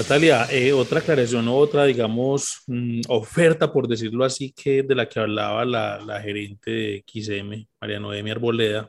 Natalia, 0.00 0.46
eh, 0.50 0.72
otra 0.72 1.00
aclaración, 1.00 1.46
otra, 1.48 1.84
digamos, 1.84 2.62
mm, 2.66 3.02
oferta, 3.08 3.70
por 3.70 3.86
decirlo 3.86 4.24
así, 4.24 4.50
que 4.50 4.82
de 4.82 4.94
la 4.94 5.06
que 5.06 5.20
hablaba 5.20 5.62
la, 5.66 6.00
la 6.00 6.22
gerente 6.22 6.70
de 6.70 7.04
XM, 7.06 7.68
María 7.78 8.00
Noemia 8.00 8.32
Arboleda, 8.32 8.88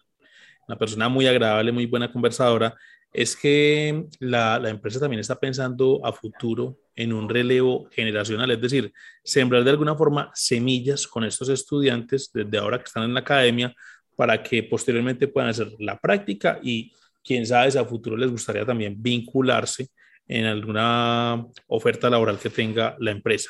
una 0.70 0.78
persona 0.78 1.10
muy 1.10 1.28
agradable, 1.28 1.74
muy 1.74 1.86
buena 1.86 2.10
conversadora, 2.10 2.74
es 3.12 3.36
que 3.36 4.06
la, 4.20 4.58
la, 4.58 4.70
empresa 4.70 5.02
también 5.02 5.20
está 5.20 5.38
pensando 5.38 6.00
a 6.06 6.14
futuro 6.14 6.78
en 6.96 7.12
un 7.12 7.28
relevo 7.28 7.90
generacional, 7.92 8.50
es 8.52 8.62
decir, 8.62 8.94
sembrar 9.22 9.66
de 9.66 9.72
alguna 9.72 9.96
forma 9.96 10.32
semillas 10.34 11.06
con 11.08 11.26
estos 11.26 11.50
estudiantes 11.50 12.32
desde 12.34 12.58
ahora 12.58 12.78
que 12.78 12.86
están 12.86 13.04
en 13.04 13.14
la 13.14 13.20
academia 13.20 13.76
para 14.16 14.42
que 14.42 14.64
posteriormente 14.64 15.28
puedan 15.28 15.50
hacer 15.50 15.74
la 15.78 16.00
práctica 16.00 16.58
y 16.64 16.94
quién 17.22 17.46
sabe 17.46 17.70
si 17.70 17.78
a 17.78 17.84
futuro 17.84 18.16
les 18.16 18.32
gustaría 18.32 18.66
también 18.66 18.96
vincularse 18.98 19.90
en 20.32 20.46
alguna 20.46 21.46
oferta 21.68 22.10
laboral 22.10 22.40
que 22.40 22.50
tenga 22.50 22.96
la 23.00 23.12
empresa. 23.12 23.50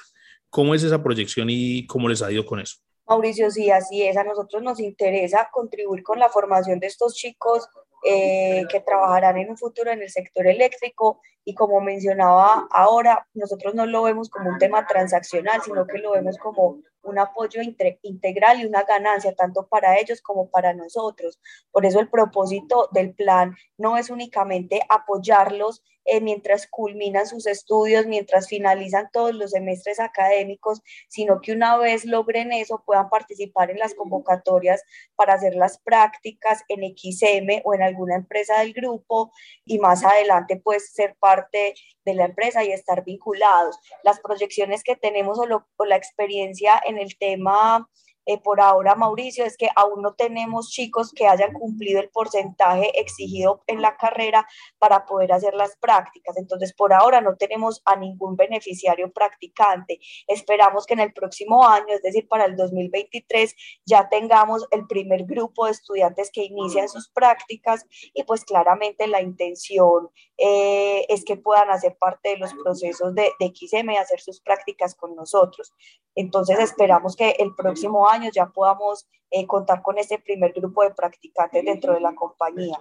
¿Cómo 0.50 0.74
es 0.76 0.84
esa 0.84 1.02
proyección 1.02 1.48
y 1.50 1.86
cómo 1.86 2.10
les 2.10 2.22
ha 2.22 2.32
ido 2.32 2.46
con 2.46 2.60
eso? 2.60 2.78
Mauricio, 3.08 3.52
sí, 3.52 3.70
así 3.70 4.04
es. 4.04 4.18
A 4.18 4.24
nosotros 4.24 4.64
nos 4.64 4.80
interesa 4.80 5.50
contribuir 5.52 6.04
con 6.04 6.18
la 6.20 6.30
formación 6.30 6.80
de 6.80 6.88
estos 6.88 7.14
chicos 7.14 7.68
eh, 8.04 8.66
que 8.70 8.80
trabajarán 8.80 9.38
en 9.38 9.52
un 9.52 9.58
futuro 9.58 9.92
en 9.92 10.02
el 10.02 10.10
sector 10.10 10.48
eléctrico 10.48 11.22
y 11.46 11.54
como 11.54 11.82
mencionaba 11.82 12.68
ahora, 12.72 13.28
nosotros 13.34 13.76
no 13.76 13.86
lo 13.86 14.04
vemos 14.04 14.30
como 14.30 14.50
un 14.50 14.58
tema 14.58 14.88
transaccional, 14.88 15.62
sino 15.62 15.86
que 15.86 16.00
lo 16.00 16.14
vemos 16.14 16.38
como 16.38 16.82
un 17.04 17.20
apoyo 17.20 17.62
integral 18.02 18.62
y 18.62 18.66
una 18.66 18.84
ganancia 18.84 19.34
tanto 19.34 19.68
para 19.68 20.00
ellos 20.00 20.22
como 20.22 20.50
para 20.50 20.74
nosotros. 20.74 21.40
Por 21.72 21.86
eso 21.86 22.00
el 22.00 22.10
propósito 22.10 22.90
del 22.92 23.14
plan 23.14 23.56
no 23.78 23.98
es 23.98 24.10
únicamente 24.10 24.82
apoyarlos 24.90 25.82
eh, 26.06 26.20
mientras 26.20 26.68
culminan 26.68 27.28
sus 27.28 27.46
estudios, 27.46 28.08
mientras 28.08 28.48
finalizan 28.48 29.10
todos 29.14 29.36
los 29.36 29.52
semestres 29.52 30.00
académicos, 30.00 30.82
sino 31.08 31.42
que 31.42 31.52
una 31.52 31.78
vez 31.78 32.06
logren 32.06 32.52
eso 32.52 32.82
puedan 32.86 33.08
participar 33.10 33.70
en 33.70 33.78
las 33.78 33.94
convocatorias 33.94 34.84
para 35.16 35.36
hacer 35.36 35.54
las 35.54 35.78
prácticas 35.78 36.64
en 36.70 36.82
XM 36.98 37.62
o 37.64 37.76
en 37.76 37.84
alguna 37.84 38.16
empresa 38.16 38.60
del 38.60 38.74
grupo 38.74 39.32
y 39.64 39.78
más 39.78 40.04
adelante 40.04 40.60
pues 40.64 40.92
ser 40.92 41.16
parte 41.20 41.76
de 42.04 42.16
la 42.16 42.26
empresa 42.26 42.64
y 42.64 42.72
estar 42.72 43.04
vinculados. 43.04 43.78
Las 44.04 44.20
proyecciones 44.20 44.84
que 44.84 44.96
tenemos 44.96 45.38
o, 45.38 45.66
o 45.78 45.86
la 45.86 45.96
experiencia 45.98 46.82
en 46.84 46.91
el 46.98 47.18
tema 47.18 47.88
eh, 48.26 48.38
por 48.38 48.62
ahora, 48.62 48.96
Mauricio, 48.96 49.46
es 49.46 49.58
que 49.58 49.70
aún 49.76 50.02
no 50.02 50.14
tenemos 50.14 50.70
chicos 50.70 51.12
que 51.12 51.28
hayan 51.28 51.54
cumplido 51.54 52.00
el 52.00 52.10
porcentaje 52.10 53.00
exigido 53.00 53.64
en 53.66 53.82
la 53.82 53.98
carrera 53.98 54.48
para 54.78 55.06
poder 55.06 55.34
hacer 55.34 55.56
las 55.56 55.76
prácticas. 55.78 56.38
Entonces, 56.38 56.74
por 56.74 56.94
ahora 56.94 57.20
no 57.22 57.36
tenemos 57.36 57.82
a 57.86 57.96
ningún 57.96 58.36
beneficiario 58.36 59.12
practicante. 59.12 60.00
Esperamos 60.28 60.86
que 60.86 60.94
en 60.94 61.00
el 61.00 61.14
próximo 61.14 61.68
año, 61.68 61.88
es 61.90 62.04
decir, 62.04 62.28
para 62.28 62.46
el 62.46 62.56
2023, 62.56 63.56
ya 63.86 64.08
tengamos 64.08 64.68
el 64.72 64.86
primer 64.86 65.24
grupo 65.26 65.66
de 65.66 65.72
estudiantes 65.72 66.30
que 66.32 66.44
inician 66.44 66.90
sus 66.90 67.10
prácticas 67.10 67.86
y 68.14 68.24
pues 68.24 68.46
claramente 68.46 69.08
la 69.08 69.22
intención 69.22 70.10
eh, 70.38 71.06
es 71.10 71.26
que 71.26 71.38
puedan 71.38 71.72
hacer 71.72 71.98
parte 71.98 72.30
de 72.30 72.38
los 72.38 72.54
procesos 72.54 73.16
de, 73.16 73.32
de 73.40 73.54
XM 73.56 73.92
y 73.92 73.98
hacer 73.98 74.20
sus 74.22 74.42
prácticas 74.42 74.94
con 74.94 75.16
nosotros. 75.16 75.74
Entonces, 76.16 76.60
esperamos 76.60 77.16
que 77.16 77.32
el 77.40 77.56
próximo 77.56 78.08
año 78.10 78.30
ya 78.34 78.48
podamos 78.48 79.08
eh, 79.30 79.48
contar 79.48 79.82
con 79.82 79.98
este 79.98 80.20
primer 80.20 80.54
grupo 80.54 80.84
de 80.84 80.92
practicantes 80.92 81.64
dentro 81.64 81.94
de 81.94 82.02
la 82.02 82.14
compañía. 82.14 82.78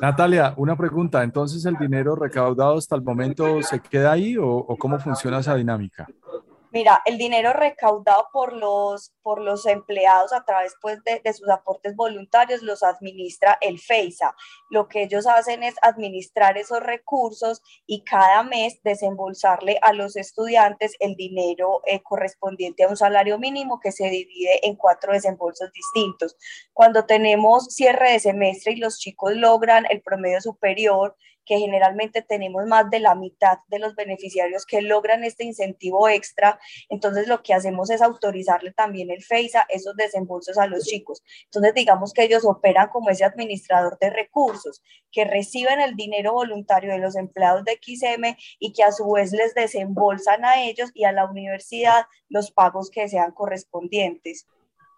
Natalia, 0.00 0.54
una 0.56 0.76
pregunta. 0.76 1.22
Entonces, 1.22 1.64
¿el 1.64 1.76
dinero 1.76 2.14
recaudado 2.14 2.76
hasta 2.76 2.96
el 2.96 3.02
momento 3.02 3.62
se 3.62 3.80
queda 3.80 4.12
ahí 4.12 4.36
o, 4.36 4.48
o 4.48 4.76
cómo 4.76 4.98
funciona 4.98 5.40
esa 5.40 5.54
dinámica? 5.54 6.06
Mira, 6.74 7.02
el 7.04 7.18
dinero 7.18 7.52
recaudado 7.52 8.26
por 8.32 8.52
los, 8.52 9.12
por 9.22 9.40
los 9.40 9.64
empleados 9.64 10.32
a 10.32 10.44
través 10.44 10.74
pues, 10.82 10.98
de, 11.04 11.20
de, 11.22 11.32
sus 11.32 11.48
aportes 11.48 11.94
voluntarios 11.94 12.62
los 12.62 12.82
administra 12.82 13.56
el 13.60 13.78
FEISA. 13.78 14.34
Lo 14.70 14.88
que 14.88 15.04
ellos 15.04 15.24
hacen 15.28 15.62
es 15.62 15.76
administrar 15.82 16.58
esos 16.58 16.80
recursos 16.80 17.62
y 17.86 18.02
cada 18.02 18.42
mes 18.42 18.80
desembolsarle 18.82 19.78
a 19.82 19.92
los 19.92 20.16
estudiantes 20.16 20.96
el 20.98 21.14
dinero 21.14 21.80
eh, 21.86 22.02
correspondiente 22.02 22.82
a 22.82 22.88
un 22.88 22.96
salario 22.96 23.38
mínimo 23.38 23.78
que 23.78 23.92
se 23.92 24.10
divide 24.10 24.66
en 24.66 24.74
cuatro 24.74 25.12
desembolsos 25.12 25.70
distintos. 25.72 26.36
Cuando 26.72 27.06
tenemos 27.06 27.66
cierre 27.66 28.10
de 28.10 28.18
semestre 28.18 28.72
y 28.72 28.76
los 28.78 28.98
chicos 28.98 29.36
logran 29.36 29.86
el 29.90 30.02
promedio 30.02 30.40
superior, 30.40 31.14
que 31.44 31.58
generalmente 31.58 32.22
tenemos 32.22 32.66
más 32.66 32.90
de 32.90 33.00
la 33.00 33.14
mitad 33.14 33.58
de 33.68 33.78
los 33.78 33.94
beneficiarios 33.94 34.66
que 34.66 34.82
logran 34.82 35.24
este 35.24 35.44
incentivo 35.44 36.08
extra, 36.08 36.58
entonces 36.88 37.28
lo 37.28 37.42
que 37.42 37.54
hacemos 37.54 37.90
es 37.90 38.02
autorizarle 38.02 38.72
también 38.72 39.10
el 39.10 39.22
FEISA 39.22 39.66
esos 39.68 39.96
desembolsos 39.96 40.58
a 40.58 40.66
los 40.66 40.84
chicos. 40.84 41.22
Entonces 41.44 41.74
digamos 41.74 42.12
que 42.12 42.24
ellos 42.24 42.44
operan 42.44 42.88
como 42.88 43.10
ese 43.10 43.24
administrador 43.24 43.98
de 43.98 44.10
recursos, 44.10 44.82
que 45.10 45.24
reciben 45.24 45.80
el 45.80 45.94
dinero 45.94 46.32
voluntario 46.32 46.92
de 46.92 46.98
los 46.98 47.16
empleados 47.16 47.64
de 47.64 47.78
XM 47.80 48.36
y 48.58 48.72
que 48.72 48.82
a 48.82 48.92
su 48.92 49.10
vez 49.10 49.32
les 49.32 49.54
desembolsan 49.54 50.44
a 50.44 50.62
ellos 50.62 50.90
y 50.94 51.04
a 51.04 51.12
la 51.12 51.26
universidad 51.26 52.06
los 52.28 52.50
pagos 52.50 52.90
que 52.90 53.08
sean 53.08 53.32
correspondientes. 53.32 54.46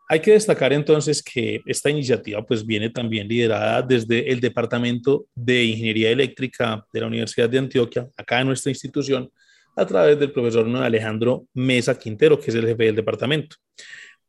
Hay 0.08 0.20
que 0.20 0.32
destacar 0.32 0.72
entonces 0.72 1.20
que 1.20 1.60
esta 1.66 1.90
iniciativa 1.90 2.44
pues 2.46 2.64
viene 2.64 2.90
también 2.90 3.26
liderada 3.26 3.82
desde 3.82 4.30
el 4.30 4.38
Departamento 4.40 5.26
de 5.34 5.64
Ingeniería 5.64 6.10
Eléctrica 6.10 6.86
de 6.92 7.00
la 7.00 7.08
Universidad 7.08 7.50
de 7.50 7.58
Antioquia, 7.58 8.08
acá 8.16 8.40
en 8.40 8.46
nuestra 8.46 8.70
institución, 8.70 9.28
a 9.74 9.84
través 9.84 10.18
del 10.18 10.30
profesor 10.30 10.68
Alejandro 10.76 11.46
Mesa 11.54 11.98
Quintero, 11.98 12.38
que 12.38 12.50
es 12.50 12.54
el 12.54 12.66
jefe 12.66 12.84
del 12.84 12.96
departamento. 12.96 13.56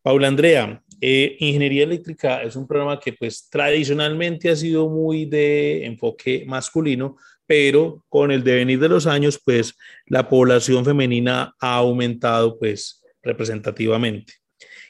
Paula 0.01 0.27
Andrea, 0.27 0.81
eh, 0.99 1.37
Ingeniería 1.39 1.83
Eléctrica 1.83 2.41
es 2.41 2.55
un 2.55 2.67
programa 2.67 2.99
que 2.99 3.13
pues 3.13 3.47
tradicionalmente 3.47 4.49
ha 4.49 4.55
sido 4.55 4.89
muy 4.89 5.25
de 5.25 5.85
enfoque 5.85 6.43
masculino, 6.47 7.17
pero 7.45 8.03
con 8.09 8.31
el 8.31 8.43
devenir 8.43 8.79
de 8.79 8.89
los 8.89 9.05
años 9.05 9.39
pues 9.43 9.75
la 10.07 10.27
población 10.27 10.83
femenina 10.83 11.53
ha 11.59 11.75
aumentado 11.75 12.57
pues 12.57 13.03
representativamente. 13.21 14.33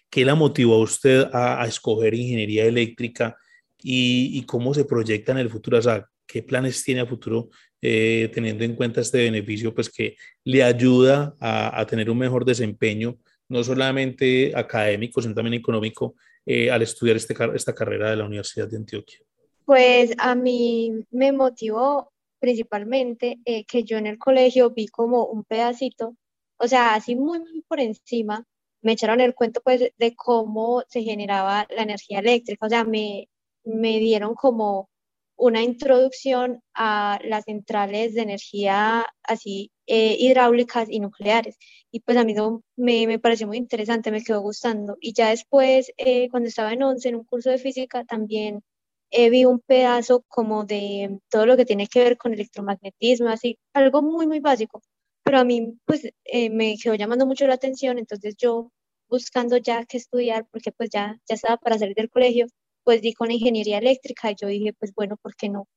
¿Qué 0.10 0.26
la 0.26 0.36
motivó 0.36 0.76
a 0.76 0.80
usted 0.80 1.26
a, 1.34 1.62
a 1.62 1.68
escoger 1.68 2.14
ingeniería 2.14 2.66
eléctrica 2.66 3.36
y, 3.82 4.38
y, 4.38 4.46
cómo 4.46 4.74
se 4.74 4.86
proyecta 4.86 5.32
en 5.34 5.40
el 5.40 5.50
futuro? 5.50 5.78
O 5.78 5.82
sea, 5.82 6.08
qué 6.26 6.44
planes 6.44 6.84
tiene 6.84 7.02
a 7.02 7.06
futuro 7.06 7.50
eh, 7.82 8.30
teniendo 8.34 8.64
en 8.64 8.76
cuenta 8.76 9.02
este 9.02 9.24
beneficio, 9.24 9.74
pues 9.74 9.90
que 9.90 10.16
le 10.44 10.64
ayuda 10.64 11.36
a, 11.40 11.86
tener 11.86 12.10
un 12.10 12.18
mejor 12.18 12.44
desempeño, 12.44 13.18
no 13.50 13.64
solamente 13.64 14.52
académico, 14.56 15.22
sino 15.22 15.36
también 15.36 15.54
económico, 15.54 16.16
eh, 16.46 16.72
al 16.72 16.82
estudiar 16.82 17.18
este, 17.18 17.36
esta 17.54 17.76
carrera 17.76 18.10
de 18.10 18.16
la 18.16 18.26
Universidad 18.26 18.68
de 18.68 18.78
Antioquia? 18.78 19.20
Pues 19.66 20.14
a 20.18 20.34
mí 20.34 20.92
me 21.12 21.32
motivó 21.32 22.12
principalmente 22.40 23.40
eh, 23.46 23.64
que 23.66 23.84
yo 23.84 23.98
en 23.98 24.08
el 24.08 24.18
colegio 24.18 24.72
vi 24.72 24.88
como 24.88 25.26
un 25.26 25.44
pedacito, 25.44 26.16
o 26.58 26.68
sea, 26.68 26.96
así 26.96 27.16
muy, 27.16 27.40
muy 27.40 27.64
por 27.68 27.80
encima, 27.80 28.44
me 28.82 28.94
echaron 28.94 29.22
el 29.22 29.36
cuento 29.36 29.62
pues 29.64 29.92
de 29.98 30.16
cómo 30.16 30.84
se 30.88 31.04
generaba 31.04 31.68
la 31.76 31.84
energía 31.84 32.20
eléctrica, 32.20 32.66
o 32.66 32.70
sea, 32.70 32.84
me, 32.84 33.30
me 33.64 34.00
dieron 34.00 34.36
como 34.36 34.90
una 35.38 35.62
introducción 35.64 36.62
a 36.74 37.20
las 37.24 37.46
centrales 37.46 38.16
de 38.16 38.22
energía 38.24 39.06
así 39.24 39.72
eh, 39.86 40.18
hidráulicas 40.20 40.90
y 40.90 41.00
nucleares. 41.00 41.58
Y 41.92 42.02
pues 42.02 42.18
a 42.18 42.24
mí 42.24 42.36
me, 42.76 43.08
me, 43.08 43.20
pareció 43.20 43.48
muy 43.48 43.58
interesante, 43.58 44.12
me 44.12 44.24
quedó 44.24 44.42
gustando. 44.42 44.98
Y 45.00 45.14
ya 45.14 45.30
después, 45.30 45.92
eh, 45.98 46.30
cuando 46.30 46.50
estaba 46.50 46.74
en 46.74 46.84
11, 46.84 47.10
en 47.10 47.16
un 47.16 47.24
curso 47.24 47.50
de 47.52 47.60
física, 47.60 48.04
también 48.06 48.64
eh, 49.12 49.30
vi 49.30 49.46
un 49.46 49.60
pedazo 49.60 50.24
como 50.28 50.66
de 50.66 51.20
todo 51.30 51.46
lo 51.46 51.56
que 51.58 51.66
tiene 51.66 51.88
que 51.88 52.04
ver 52.04 52.18
con 52.18 52.34
electromagnetismo, 52.34 53.30
así, 53.30 53.58
algo 53.74 54.02
muy, 54.02 54.28
muy 54.28 54.40
básico. 54.40 54.82
Pero 55.28 55.40
a 55.40 55.44
mí, 55.44 55.74
pues, 55.86 56.04
me 56.52 56.78
quedó 56.82 56.96
llamando 56.96 57.26
mucho 57.26 57.46
la 57.48 57.56
atención, 57.56 58.00
entonces 58.00 58.36
yo 58.38 58.72
buscando 59.10 59.58
ya 59.58 59.86
qué 59.86 59.98
estudiar, 59.98 60.48
porque 60.52 60.72
pues 60.72 60.90
ya, 60.90 61.20
ya 61.28 61.36
estaba 61.36 61.58
para 61.58 61.78
salir 61.78 61.96
del 61.96 62.10
colegio, 62.10 62.48
pues 62.86 63.02
di 63.02 63.14
con 63.14 63.30
ingeniería 63.30 63.80
eléctrica 63.80 64.32
y 64.32 64.36
yo 64.40 64.48
dije, 64.48 64.72
pues 64.80 64.94
bueno, 64.96 65.18
¿por 65.22 65.36
qué 65.36 65.50
no? 65.50 65.68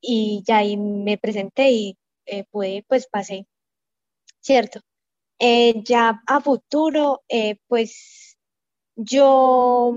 Y 0.00 0.42
ya 0.46 0.58
ahí 0.58 0.78
me 0.78 1.18
presenté 1.18 1.70
y 1.72 1.98
eh, 2.24 2.44
pues 2.88 3.06
pasé, 3.08 3.46
¿cierto? 4.40 4.80
Eh, 5.38 5.82
ya 5.84 6.22
a 6.26 6.40
futuro, 6.40 7.22
eh, 7.28 7.56
pues 7.68 8.38
yo, 8.96 9.94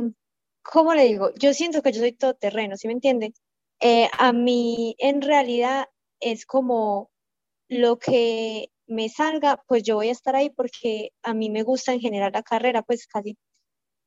¿cómo 0.64 0.94
le 0.94 1.06
digo? 1.06 1.32
Yo 1.40 1.54
siento 1.54 1.82
que 1.82 1.94
yo 1.94 2.02
soy 2.02 2.14
todoterreno, 2.14 2.76
¿sí 2.78 2.88
me 2.88 2.94
entiende? 2.94 3.34
Eh, 3.82 4.10
a 4.18 4.34
mí 4.34 4.96
en 5.00 5.22
realidad 5.22 5.88
es 6.20 6.46
como 6.46 7.09
lo 7.70 8.00
que 8.00 8.72
me 8.88 9.08
salga, 9.08 9.64
pues 9.68 9.84
yo 9.84 9.96
voy 9.96 10.10
a 10.10 10.12
estar 10.12 10.36
ahí 10.36 10.50
porque 10.50 11.12
a 11.24 11.34
mí 11.34 11.50
me 11.50 11.64
gusta 11.64 11.94
en 11.94 12.02
general 12.02 12.32
la 12.34 12.44
carrera, 12.44 12.82
pues 12.82 13.08
casi 13.08 13.38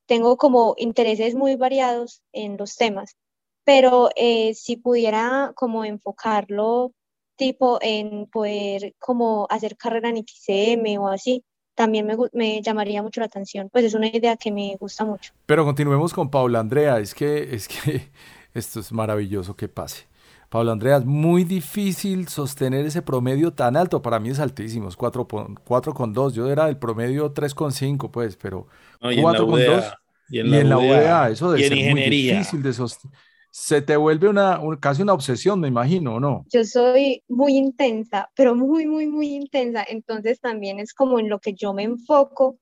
tengo 0.05 0.37
como 0.37 0.75
intereses 0.77 1.33
muy 1.33 1.55
variados 1.55 2.21
en 2.33 2.57
los 2.57 2.75
temas, 2.75 3.15
pero 3.63 4.09
eh, 4.15 4.53
si 4.53 4.75
pudiera 4.75 5.53
como 5.55 5.85
enfocarlo 5.85 6.91
tipo 7.37 7.79
en 7.81 8.27
poder 8.27 8.93
como 8.99 9.47
hacer 9.49 9.77
carrera 9.77 10.09
en 10.09 10.17
XCM 10.17 10.99
o 10.99 11.07
así, 11.07 11.43
también 11.73 12.05
me, 12.05 12.15
me, 12.33 12.61
llamaría 12.61 13.01
mucho 13.01 13.21
la 13.21 13.25
atención, 13.25 13.69
pues 13.71 13.85
es 13.85 13.93
una 13.93 14.07
idea 14.07 14.37
que 14.37 14.51
me 14.51 14.75
gusta 14.79 15.05
mucho. 15.05 15.33
Pero 15.45 15.65
continuemos 15.65 16.13
con 16.13 16.29
Paula 16.29 16.59
Andrea, 16.59 16.99
es 16.99 17.15
que, 17.15 17.55
es 17.55 17.67
que 17.67 18.11
esto 18.53 18.81
es 18.81 18.91
maravilloso 18.91 19.55
que 19.55 19.69
pase. 19.69 20.07
Paula 20.53 20.73
Andrea, 20.73 20.97
es 20.97 21.05
muy 21.05 21.45
difícil 21.45 22.27
sostener 22.27 22.85
ese 22.85 23.01
promedio 23.01 23.53
tan 23.53 23.75
alto. 23.75 24.03
Para 24.03 24.19
mí 24.19 24.29
es 24.29 24.39
altísimo, 24.39 24.87
es 24.87 24.95
4,2. 24.95 26.31
Yo 26.33 26.47
era 26.47 26.69
el 26.69 26.77
promedio 26.77 27.33
3,5, 27.33 28.11
pues, 28.11 28.35
pero 28.35 28.67
4,2. 29.01 29.97
Y 30.29 30.37
en 30.37 30.51
la, 30.51 30.57
y 30.57 30.59
en 30.59 30.69
la 30.69 30.77
UDA, 30.77 31.29
eso 31.31 31.51
de 31.51 31.67
ser 31.67 31.91
muy 31.91 32.07
difícil 32.07 32.61
de 32.61 32.71
sostener. 32.71 33.17
Se 33.49 33.81
te 33.81 33.97
vuelve 33.97 34.29
una, 34.29 34.59
casi 34.79 35.01
una 35.01 35.13
obsesión, 35.13 35.59
me 35.59 35.69
imagino, 35.69 36.19
¿no? 36.19 36.45
Yo 36.51 36.63
soy 36.65 37.23
muy 37.27 37.57
intensa, 37.57 38.29
pero 38.35 38.53
muy, 38.53 38.85
muy, 38.85 39.07
muy 39.07 39.33
intensa. 39.33 39.83
Entonces 39.89 40.39
también 40.39 40.77
es 40.77 40.93
como 40.93 41.17
en 41.17 41.29
lo 41.29 41.39
que 41.39 41.55
yo 41.55 41.73
me 41.73 41.81
enfoco, 41.81 42.59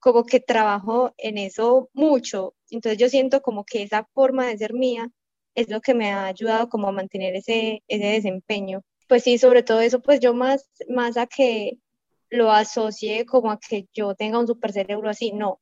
como 0.00 0.24
que 0.24 0.40
trabajo 0.40 1.14
en 1.16 1.38
eso 1.38 1.90
mucho. 1.92 2.54
Entonces 2.70 2.98
yo 2.98 3.08
siento 3.08 3.40
como 3.40 3.64
que 3.64 3.84
esa 3.84 4.08
forma 4.14 4.48
de 4.48 4.58
ser 4.58 4.74
mía 4.74 5.12
es 5.54 5.68
lo 5.68 5.80
que 5.80 5.94
me 5.94 6.12
ha 6.12 6.26
ayudado 6.26 6.68
como 6.68 6.88
a 6.88 6.92
mantener 6.92 7.36
ese, 7.36 7.82
ese 7.88 8.06
desempeño. 8.06 8.82
Pues 9.08 9.24
sí, 9.24 9.38
sobre 9.38 9.62
todo 9.62 9.80
eso, 9.80 10.00
pues 10.00 10.20
yo 10.20 10.34
más, 10.34 10.68
más 10.88 11.16
a 11.16 11.26
que 11.26 11.78
lo 12.30 12.52
asocie 12.52 13.26
como 13.26 13.50
a 13.50 13.58
que 13.58 13.88
yo 13.92 14.14
tenga 14.14 14.38
un 14.38 14.46
super 14.46 14.72
cerebro 14.72 15.10
así, 15.10 15.32
no, 15.32 15.60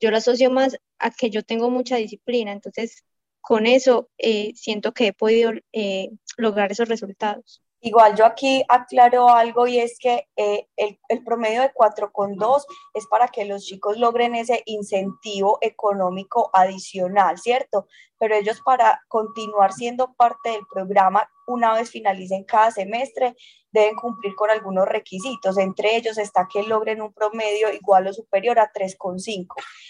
yo 0.00 0.10
lo 0.10 0.16
asocio 0.16 0.50
más 0.50 0.76
a 0.98 1.10
que 1.10 1.30
yo 1.30 1.42
tengo 1.42 1.70
mucha 1.70 1.96
disciplina, 1.96 2.52
entonces 2.52 3.04
con 3.40 3.66
eso 3.66 4.10
eh, 4.18 4.52
siento 4.54 4.92
que 4.92 5.08
he 5.08 5.12
podido 5.12 5.52
eh, 5.72 6.10
lograr 6.36 6.72
esos 6.72 6.88
resultados. 6.88 7.62
Igual 7.80 8.16
yo 8.16 8.26
aquí 8.26 8.64
aclaro 8.68 9.28
algo 9.28 9.66
y 9.68 9.78
es 9.78 9.98
que 9.98 10.26
eh, 10.36 10.66
el, 10.76 10.98
el, 11.08 11.22
promedio 11.22 11.62
de 11.62 11.72
4,2 11.72 12.64
es 12.94 13.06
para 13.06 13.28
que 13.28 13.44
los 13.44 13.64
chicos 13.64 13.96
logren 13.98 14.34
ese 14.34 14.62
incentivo 14.66 15.58
económico 15.60 16.50
adicional, 16.52 17.38
¿cierto? 17.38 17.86
Pero 18.18 18.34
ellos 18.34 18.60
para 18.64 19.00
continuar 19.06 19.72
siendo 19.72 20.12
parte 20.14 20.50
del 20.50 20.66
programa, 20.72 21.30
una 21.46 21.72
vez 21.74 21.90
finalicen 21.90 22.44
cada 22.44 22.72
semestre, 22.72 23.36
deben 23.70 23.96
cumplir 23.96 24.34
con 24.34 24.50
algunos 24.50 24.86
requisitos. 24.86 25.58
Entre 25.58 25.96
ellos 25.96 26.18
está 26.18 26.48
que 26.52 26.62
logren 26.62 27.02
un 27.02 27.12
promedio 27.12 27.72
igual 27.72 28.06
o 28.06 28.12
superior 28.12 28.58
a 28.58 28.72
3,5. 28.72 29.46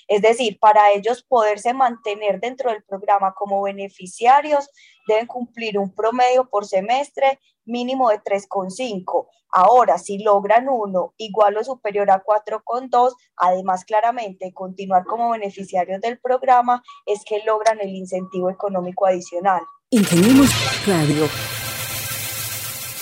Es 0.09 0.22
decir, 0.22 0.59
para 0.59 0.92
ellos 0.92 1.22
poderse 1.22 1.72
mantener 1.72 2.40
dentro 2.40 2.70
del 2.70 2.83
programa 2.85 3.35
como 3.35 3.62
beneficiarios, 3.62 4.70
deben 5.07 5.27
cumplir 5.27 5.79
un 5.79 5.94
promedio 5.94 6.48
por 6.48 6.66
semestre 6.66 7.38
mínimo 7.69 8.11
de 8.11 8.19
3,5. 8.19 9.29
Ahora, 9.51 9.99
si 9.99 10.19
logran 10.19 10.69
uno 10.69 11.15
igual 11.17 11.57
o 11.57 11.65
superior 11.65 12.11
a 12.11 12.23
4,2, 12.23 13.15
además 13.37 13.85
claramente 13.85 14.53
continuar 14.53 15.05
como 15.05 15.31
beneficiarios 15.31 16.01
del 16.01 16.19
programa, 16.19 16.83
es 17.07 17.25
que 17.25 17.43
logran 17.47 17.79
el 17.81 17.95
incentivo 17.95 18.51
económico 18.51 19.07
adicional. 19.07 19.63
Ingeniemos 19.91 20.51
Radio 20.87 21.29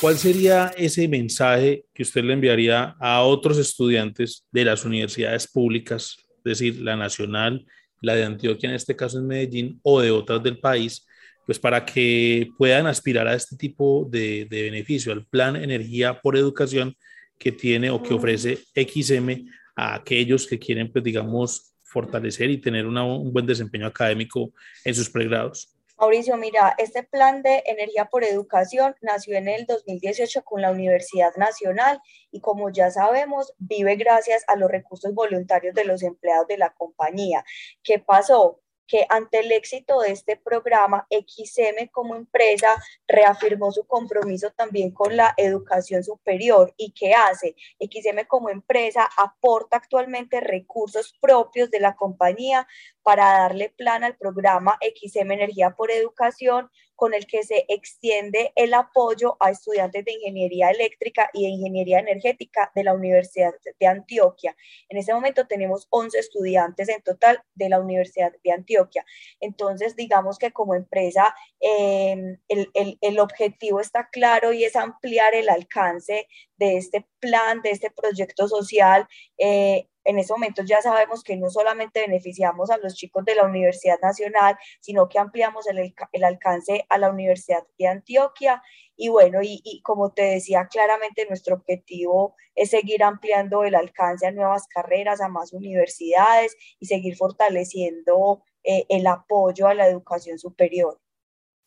¿Cuál 0.00 0.18
sería 0.18 0.74
ese 0.76 1.08
mensaje 1.08 1.86
que 1.94 2.02
usted 2.02 2.22
le 2.22 2.34
enviaría 2.34 2.96
a 3.00 3.22
otros 3.22 3.56
estudiantes 3.56 4.46
de 4.52 4.64
las 4.64 4.84
universidades 4.84 5.48
públicas, 5.48 6.16
es 6.18 6.44
decir, 6.44 6.82
la 6.82 6.96
nacional, 6.96 7.66
la 8.02 8.14
de 8.14 8.24
Antioquia, 8.24 8.68
en 8.68 8.74
este 8.74 8.94
caso 8.94 9.18
en 9.18 9.26
Medellín, 9.26 9.80
o 9.82 10.00
de 10.02 10.10
otras 10.10 10.42
del 10.42 10.58
país, 10.60 11.05
pues 11.46 11.58
para 11.60 11.86
que 11.86 12.50
puedan 12.58 12.86
aspirar 12.86 13.28
a 13.28 13.34
este 13.34 13.56
tipo 13.56 14.06
de, 14.10 14.46
beneficio, 14.50 15.12
al 15.12 15.24
plan 15.24 15.56
Energía 15.56 16.20
por 16.20 16.36
Educación 16.36 16.96
que 17.38 17.52
tiene 17.52 17.88
o 17.90 18.02
que 18.02 18.14
ofrece 18.14 18.58
XM 18.74 19.48
a 19.76 19.94
aquellos 19.94 20.46
que 20.46 20.58
quieren, 20.58 20.90
pues 20.90 21.04
digamos, 21.04 21.74
fortalecer 21.82 22.50
y 22.50 22.60
tener 22.60 22.86
un 22.86 23.32
buen 23.32 23.46
desempeño 23.46 23.86
académico 23.86 24.52
en 24.84 24.94
sus 24.94 25.08
pregrados? 25.08 25.72
Mauricio, 25.98 26.36
mira, 26.36 26.74
este 26.76 27.04
plan 27.04 27.42
de 27.42 27.62
energía 27.64 28.04
por 28.06 28.22
educación 28.22 28.94
nació 29.00 29.36
en 29.36 29.48
el 29.48 29.64
2018 29.64 30.42
con 30.42 30.60
la 30.60 30.70
Universidad 30.70 31.34
Nacional 31.36 32.00
y 32.30 32.40
como 32.40 32.70
ya 32.70 32.90
sabemos, 32.90 33.54
vive 33.56 33.96
gracias 33.96 34.44
a 34.46 34.56
los 34.56 34.70
recursos 34.70 35.14
voluntarios 35.14 35.74
de 35.74 35.86
los 35.86 36.02
empleados 36.02 36.48
de 36.48 36.58
la 36.58 36.74
compañía. 36.74 37.44
¿Qué 37.82 37.98
pasó? 37.98 38.60
Que 38.86 39.06
ante 39.08 39.40
el 39.40 39.52
éxito 39.52 40.00
de 40.00 40.12
este 40.12 40.36
programa, 40.36 41.06
XM 41.10 41.88
como 41.90 42.14
empresa 42.14 42.68
reafirmó 43.06 43.72
su 43.72 43.84
compromiso 43.86 44.50
también 44.52 44.90
con 44.90 45.16
la 45.16 45.34
educación 45.36 46.04
superior. 46.04 46.72
¿Y 46.76 46.92
qué 46.92 47.14
hace? 47.14 47.54
XM 47.80 48.26
como 48.26 48.50
empresa 48.50 49.08
aporta 49.16 49.76
actualmente 49.76 50.40
recursos 50.40 51.16
propios 51.20 51.70
de 51.70 51.80
la 51.80 51.96
compañía 51.96 52.66
para 53.02 53.38
darle 53.38 53.70
plan 53.70 54.04
al 54.04 54.16
programa 54.16 54.78
XM 54.80 55.30
Energía 55.32 55.70
por 55.70 55.90
Educación, 55.90 56.70
con 56.96 57.14
el 57.14 57.26
que 57.26 57.42
se 57.42 57.64
extiende 57.68 58.52
el 58.56 58.74
apoyo 58.74 59.36
a 59.38 59.50
estudiantes 59.50 60.04
de 60.04 60.12
ingeniería 60.12 60.70
eléctrica 60.70 61.30
y 61.32 61.44
de 61.44 61.50
ingeniería 61.50 62.00
energética 62.00 62.72
de 62.74 62.84
la 62.84 62.94
Universidad 62.94 63.54
de 63.78 63.86
Antioquia. 63.86 64.56
En 64.88 64.98
este 64.98 65.14
momento 65.14 65.46
tenemos 65.46 65.86
11 65.90 66.18
estudiantes 66.18 66.88
en 66.88 67.02
total 67.02 67.42
de 67.54 67.68
la 67.68 67.80
Universidad 67.80 68.32
de 68.42 68.52
Antioquia. 68.52 69.04
Entonces, 69.40 69.94
digamos 69.94 70.38
que 70.38 70.52
como 70.52 70.74
empresa, 70.74 71.34
em, 71.60 72.38
el, 72.48 72.70
el, 72.74 72.98
el 73.00 73.18
objetivo 73.18 73.80
está 73.80 74.08
claro 74.10 74.52
y 74.52 74.64
es 74.64 74.74
ampliar 74.74 75.34
el 75.34 75.48
alcance 75.48 76.28
de 76.56 76.76
este 76.76 77.06
plan, 77.20 77.60
de 77.62 77.70
este 77.70 77.90
proyecto 77.90 78.48
social. 78.48 79.06
Eh, 79.38 79.86
en 80.06 80.18
ese 80.18 80.32
momento 80.32 80.62
ya 80.62 80.80
sabemos 80.80 81.22
que 81.24 81.36
no 81.36 81.50
solamente 81.50 82.00
beneficiamos 82.00 82.70
a 82.70 82.78
los 82.78 82.94
chicos 82.94 83.24
de 83.24 83.34
la 83.34 83.44
Universidad 83.44 83.98
Nacional, 84.00 84.56
sino 84.80 85.08
que 85.08 85.18
ampliamos 85.18 85.66
el, 85.66 85.94
alcance 86.24 86.86
a 86.88 86.98
la 86.98 87.10
Universidad 87.10 87.64
de 87.76 87.88
Antioquia. 87.88 88.62
Y 88.96 89.08
bueno, 89.08 89.42
y, 89.42 89.60
y, 89.64 89.82
como 89.82 90.12
te 90.12 90.22
decía 90.22 90.68
claramente, 90.70 91.26
nuestro 91.28 91.56
objetivo 91.56 92.36
es 92.54 92.70
seguir 92.70 93.02
ampliando 93.02 93.64
el 93.64 93.74
alcance 93.74 94.26
a 94.26 94.30
nuevas 94.30 94.66
carreras, 94.68 95.20
a 95.20 95.28
más 95.28 95.52
universidades 95.52 96.56
y 96.78 96.86
seguir 96.86 97.16
fortaleciendo 97.16 98.42
eh, 98.62 98.86
el 98.88 99.06
apoyo 99.06 99.66
a 99.66 99.74
la 99.74 99.88
educación 99.88 100.38
superior. 100.38 101.00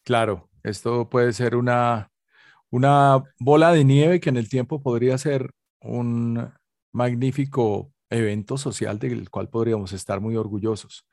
Claro, 0.03 0.49
Esto 0.63 1.09
puede 1.09 1.33
ser 1.33 1.55
una, 1.55 2.11
una 2.69 3.23
bola 3.39 3.71
de 3.71 3.85
nieve 3.85 4.19
que 4.19 4.29
en 4.29 4.37
el 4.37 4.49
tiempo 4.49 4.81
podría 4.81 5.17
ser 5.17 5.51
un 5.81 6.51
magnífico 6.91 7.93
evento 8.09 8.57
social 8.57 8.99
del 8.99 9.29
cual 9.29 9.49
podríamos 9.49 9.93
estar 9.93 10.19
muy 10.19 10.35
orgullosos. 10.35 11.05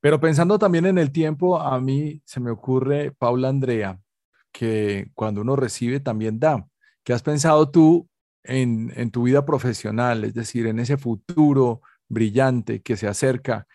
Pero 0.00 0.20
pensando 0.20 0.58
también 0.58 0.86
en 0.86 0.98
el 0.98 1.12
tiempo, 1.12 1.58
a 1.58 1.80
mí 1.80 2.20
se 2.24 2.40
me 2.40 2.50
ocurre, 2.50 3.12
Paula 3.12 3.48
Andrea, 3.48 4.00
que 4.52 5.10
cuando 5.14 5.40
uno 5.40 5.56
recibe 5.56 6.00
también 6.00 6.38
da. 6.38 6.66
¿Qué 7.02 7.12
has 7.12 7.22
pensado 7.22 7.70
tú 7.70 8.08
en, 8.42 8.92
en 8.96 9.10
tu 9.10 9.22
vida 9.22 9.44
profesional? 9.44 10.24
Es 10.24 10.34
decir, 10.34 10.66
en 10.66 10.78
ese 10.78 10.96
futuro 10.96 11.80
brillante 12.08 12.82
que 12.82 12.96
se 12.96 13.08
acerca 13.08 13.66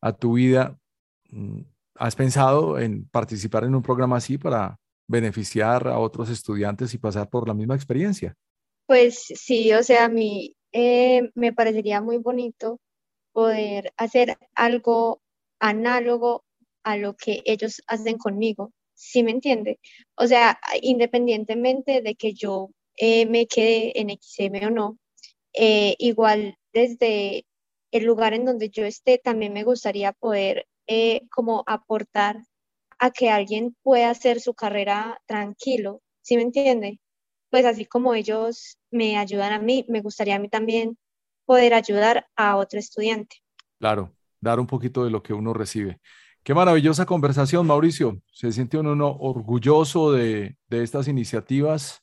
a 0.00 0.12
tu 0.12 0.34
vida. 0.34 0.78
Mm, 1.30 1.60
¿Has 1.94 2.14
pensado 2.14 2.78
en 2.78 3.08
participar 3.08 3.64
en 3.64 3.74
un 3.74 3.82
programa 3.82 4.16
así 4.16 4.38
para 4.38 4.78
beneficiar 5.08 5.88
a 5.88 5.98
otros 5.98 6.28
estudiantes 6.30 6.92
y 6.94 6.98
pasar 6.98 7.30
por 7.30 7.48
la 7.48 7.54
misma 7.54 7.74
experiencia? 7.74 8.34
Pues 8.86 9.24
sí, 9.34 9.72
o 9.72 9.82
sea, 9.82 10.08
mí 10.08 10.55
eh, 10.72 11.30
me 11.34 11.52
parecería 11.52 12.00
muy 12.00 12.18
bonito 12.18 12.80
poder 13.32 13.92
hacer 13.96 14.38
algo 14.54 15.22
análogo 15.60 16.44
a 16.84 16.96
lo 16.96 17.16
que 17.16 17.42
ellos 17.46 17.82
hacen 17.88 18.18
conmigo, 18.18 18.72
¿sí 18.94 19.22
me 19.22 19.32
entiende? 19.32 19.80
O 20.16 20.26
sea, 20.26 20.58
independientemente 20.82 22.02
de 22.02 22.14
que 22.16 22.34
yo 22.34 22.70
eh, 22.96 23.26
me 23.26 23.46
quede 23.46 24.00
en 24.00 24.10
XM 24.10 24.66
o 24.66 24.70
no, 24.70 24.98
eh, 25.54 25.96
igual 25.98 26.56
desde 26.72 27.46
el 27.92 28.04
lugar 28.04 28.34
en 28.34 28.44
donde 28.46 28.70
yo 28.70 28.84
esté, 28.86 29.18
también 29.18 29.52
me 29.54 29.64
gustaría 29.64 30.12
poder 30.12 30.66
como 31.30 31.64
aportar 31.66 32.36
a 32.98 33.10
que 33.10 33.30
alguien 33.30 33.76
pueda 33.82 34.10
hacer 34.10 34.40
su 34.40 34.54
carrera 34.54 35.20
tranquilo, 35.26 36.02
¿sí 36.22 36.36
me 36.36 36.42
entiende? 36.42 37.00
Pues 37.56 37.64
así 37.64 37.86
como 37.86 38.12
ellos 38.12 38.78
me 38.90 39.16
ayudan 39.16 39.54
a 39.54 39.58
mí, 39.58 39.86
me 39.88 40.02
gustaría 40.02 40.36
a 40.36 40.38
mí 40.38 40.50
también 40.50 40.98
poder 41.46 41.72
ayudar 41.72 42.26
a 42.36 42.56
otro 42.56 42.78
estudiante. 42.78 43.36
Claro, 43.78 44.12
dar 44.42 44.60
un 44.60 44.66
poquito 44.66 45.06
de 45.06 45.10
lo 45.10 45.22
que 45.22 45.32
uno 45.32 45.54
recibe. 45.54 45.98
Qué 46.42 46.52
maravillosa 46.52 47.06
conversación, 47.06 47.66
Mauricio. 47.66 48.20
Se 48.30 48.52
siente 48.52 48.76
uno 48.76 49.10
orgulloso 49.10 50.12
de, 50.12 50.58
de 50.68 50.82
estas 50.82 51.08
iniciativas. 51.08 52.02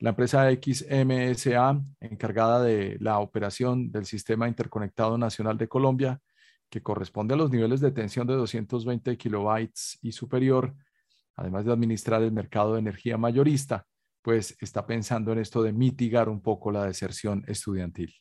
La 0.00 0.10
empresa 0.10 0.50
XMSA, 0.50 1.80
encargada 2.00 2.60
de 2.64 2.96
la 2.98 3.20
operación 3.20 3.92
del 3.92 4.04
Sistema 4.04 4.48
Interconectado 4.48 5.16
Nacional 5.16 5.56
de 5.58 5.68
Colombia, 5.68 6.20
que 6.68 6.82
corresponde 6.82 7.34
a 7.34 7.36
los 7.36 7.52
niveles 7.52 7.78
de 7.78 7.92
tensión 7.92 8.26
de 8.26 8.34
220 8.34 9.16
kilobytes 9.16 9.96
y 10.02 10.10
superior, 10.10 10.74
además 11.36 11.66
de 11.66 11.72
administrar 11.72 12.20
el 12.20 12.32
mercado 12.32 12.72
de 12.72 12.80
energía 12.80 13.16
mayorista, 13.16 13.86
pues 14.22 14.56
está 14.60 14.86
pensando 14.86 15.32
en 15.32 15.38
esto 15.38 15.62
de 15.62 15.72
mitigar 15.72 16.28
un 16.28 16.40
poco 16.40 16.70
la 16.70 16.86
deserción 16.86 17.44
estudiantil. 17.46 18.12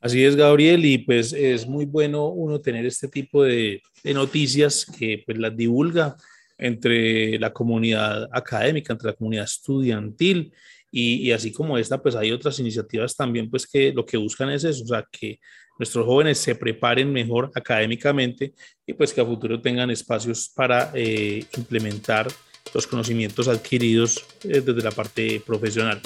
Así 0.00 0.24
es, 0.24 0.34
Gabriel, 0.34 0.84
y 0.86 0.98
pues 0.98 1.34
es 1.34 1.66
muy 1.66 1.84
bueno 1.84 2.28
uno 2.28 2.58
tener 2.60 2.86
este 2.86 3.08
tipo 3.08 3.44
de, 3.44 3.82
noticias 4.02 4.86
que 4.86 5.22
pues 5.26 5.36
las 5.36 5.54
divulga 5.54 6.16
entre 6.56 7.38
la 7.38 7.52
comunidad 7.52 8.28
académica, 8.32 8.94
entre 8.94 9.10
la 9.10 9.16
comunidad 9.16 9.44
estudiantil, 9.44 10.52
y, 10.92 11.30
así 11.30 11.52
como 11.52 11.78
esta, 11.78 12.02
pues 12.02 12.16
hay 12.16 12.32
otras 12.32 12.58
iniciativas 12.58 13.14
también, 13.14 13.48
pues 13.48 13.66
que 13.66 13.92
lo 13.92 14.04
que 14.04 14.16
buscan 14.16 14.50
es 14.50 14.64
eso, 14.64 14.82
o 14.82 14.86
sea, 14.88 15.06
que 15.12 15.38
nuestros 15.78 16.04
jóvenes 16.04 16.38
se 16.38 16.54
preparen 16.54 17.12
mejor 17.12 17.50
académicamente 17.54 18.54
y 18.84 18.92
pues 18.92 19.14
que 19.14 19.20
a 19.20 19.24
futuro 19.24 19.60
tengan 19.60 19.90
espacios 19.90 20.50
para 20.54 20.90
eh, 20.94 21.44
implementar 21.56 22.26
los 22.72 22.86
conocimientos 22.86 23.48
adquiridos 23.48 24.24
eh, 24.44 24.60
desde 24.60 24.82
la 24.82 24.90
parte 24.90 25.42
profesional. 25.44 26.00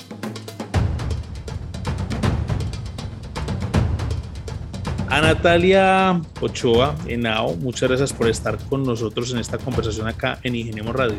A 5.09 5.21
Natalia 5.21 6.21
Ochoa, 6.41 6.97
Enao, 7.07 7.55
muchas 7.55 7.89
gracias 7.89 8.13
por 8.13 8.29
estar 8.29 8.59
con 8.67 8.83
nosotros 8.83 9.31
en 9.33 9.39
esta 9.39 9.59
conversación 9.59 10.09
acá 10.09 10.41
en 10.43 10.57
Ingeniemos 10.57 10.95
Radio. 10.95 11.19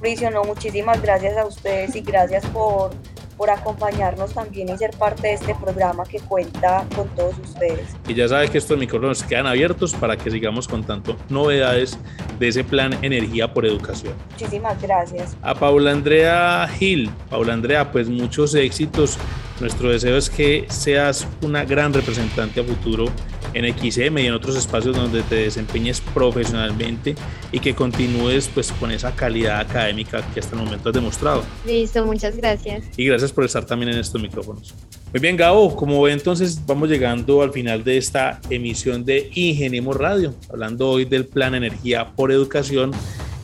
Mauricio, 0.00 0.30
no, 0.30 0.44
muchísimas 0.44 1.02
gracias 1.02 1.36
a 1.36 1.44
ustedes 1.46 1.96
y 1.96 2.02
gracias 2.02 2.46
por 2.46 2.92
por 3.36 3.50
acompañarnos 3.50 4.32
también 4.32 4.68
y 4.68 4.78
ser 4.78 4.90
parte 4.92 5.28
de 5.28 5.34
este 5.34 5.54
programa 5.54 6.04
que 6.04 6.20
cuenta 6.20 6.86
con 6.94 7.08
todos 7.10 7.38
ustedes. 7.38 7.96
Y 8.08 8.14
ya 8.14 8.28
sabes 8.28 8.50
que 8.50 8.58
estos 8.58 8.78
micrófonos 8.78 9.22
quedan 9.22 9.46
abiertos 9.46 9.94
para 9.94 10.16
que 10.16 10.30
sigamos 10.30 10.68
contando 10.68 11.16
novedades 11.28 11.98
de 12.38 12.48
ese 12.48 12.64
plan 12.64 12.96
Energía 13.02 13.52
por 13.52 13.66
Educación. 13.66 14.14
Muchísimas 14.32 14.80
gracias. 14.80 15.36
A 15.42 15.54
Paula 15.54 15.92
Andrea 15.92 16.68
Gil. 16.78 17.10
Paula 17.30 17.54
Andrea, 17.54 17.90
pues 17.90 18.08
muchos 18.08 18.54
éxitos. 18.54 19.18
Nuestro 19.60 19.90
deseo 19.90 20.16
es 20.16 20.30
que 20.30 20.66
seas 20.68 21.28
una 21.42 21.64
gran 21.64 21.92
representante 21.92 22.60
a 22.60 22.64
futuro 22.64 23.06
en 23.54 23.72
XM 23.72 24.18
y 24.18 24.26
en 24.26 24.34
otros 24.34 24.56
espacios 24.56 24.96
donde 24.96 25.22
te 25.22 25.36
desempeñes 25.36 26.00
profesionalmente 26.00 27.14
y 27.52 27.60
que 27.60 27.74
continúes 27.74 28.50
pues 28.52 28.72
con 28.72 28.90
esa 28.90 29.14
calidad 29.14 29.60
académica 29.60 30.22
que 30.34 30.40
hasta 30.40 30.56
el 30.56 30.62
momento 30.62 30.88
has 30.90 30.94
demostrado. 30.94 31.44
Listo, 31.66 32.04
muchas 32.04 32.36
gracias. 32.36 32.84
Y 32.96 33.06
gracias 33.06 33.32
por 33.32 33.44
estar 33.44 33.64
también 33.64 33.92
en 33.92 33.98
estos 33.98 34.20
micrófonos. 34.20 34.74
Muy 35.12 35.20
bien, 35.20 35.36
Gabo, 35.36 35.76
como 35.76 36.02
ve 36.02 36.12
entonces 36.12 36.60
vamos 36.66 36.88
llegando 36.88 37.42
al 37.42 37.52
final 37.52 37.84
de 37.84 37.96
esta 37.96 38.40
emisión 38.50 39.04
de 39.04 39.30
Ingeniemos 39.34 39.96
Radio, 39.96 40.34
hablando 40.50 40.90
hoy 40.90 41.04
del 41.04 41.24
Plan 41.24 41.54
Energía 41.54 42.10
por 42.16 42.32
Educación, 42.32 42.90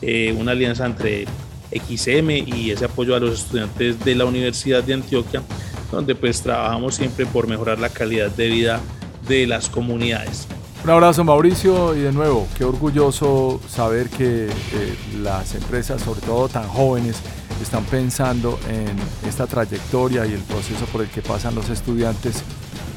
eh, 0.01 0.35
una 0.37 0.51
alianza 0.51 0.85
entre 0.85 1.25
XM 1.71 2.29
y 2.45 2.71
ese 2.71 2.85
apoyo 2.85 3.15
a 3.15 3.19
los 3.19 3.45
estudiantes 3.45 4.03
de 4.03 4.15
la 4.15 4.25
Universidad 4.25 4.83
de 4.83 4.95
Antioquia, 4.95 5.41
donde 5.91 6.13
pues 6.15 6.41
trabajamos 6.41 6.95
siempre 6.95 7.25
por 7.25 7.47
mejorar 7.47 7.79
la 7.79 7.89
calidad 7.89 8.29
de 8.31 8.47
vida 8.49 8.81
de 9.27 9.47
las 9.47 9.69
comunidades. 9.69 10.47
Un 10.83 10.89
abrazo 10.89 11.23
Mauricio 11.23 11.95
y 11.95 11.99
de 11.99 12.11
nuevo, 12.11 12.47
qué 12.57 12.63
orgulloso 12.63 13.61
saber 13.69 14.09
que 14.09 14.47
eh, 14.47 14.49
las 15.21 15.53
empresas, 15.53 16.01
sobre 16.01 16.21
todo 16.21 16.49
tan 16.49 16.67
jóvenes, 16.67 17.21
están 17.61 17.83
pensando 17.85 18.59
en 18.67 18.95
esta 19.27 19.45
trayectoria 19.45 20.25
y 20.25 20.33
el 20.33 20.41
proceso 20.41 20.85
por 20.85 21.01
el 21.01 21.09
que 21.09 21.21
pasan 21.21 21.53
los 21.53 21.69
estudiantes, 21.69 22.43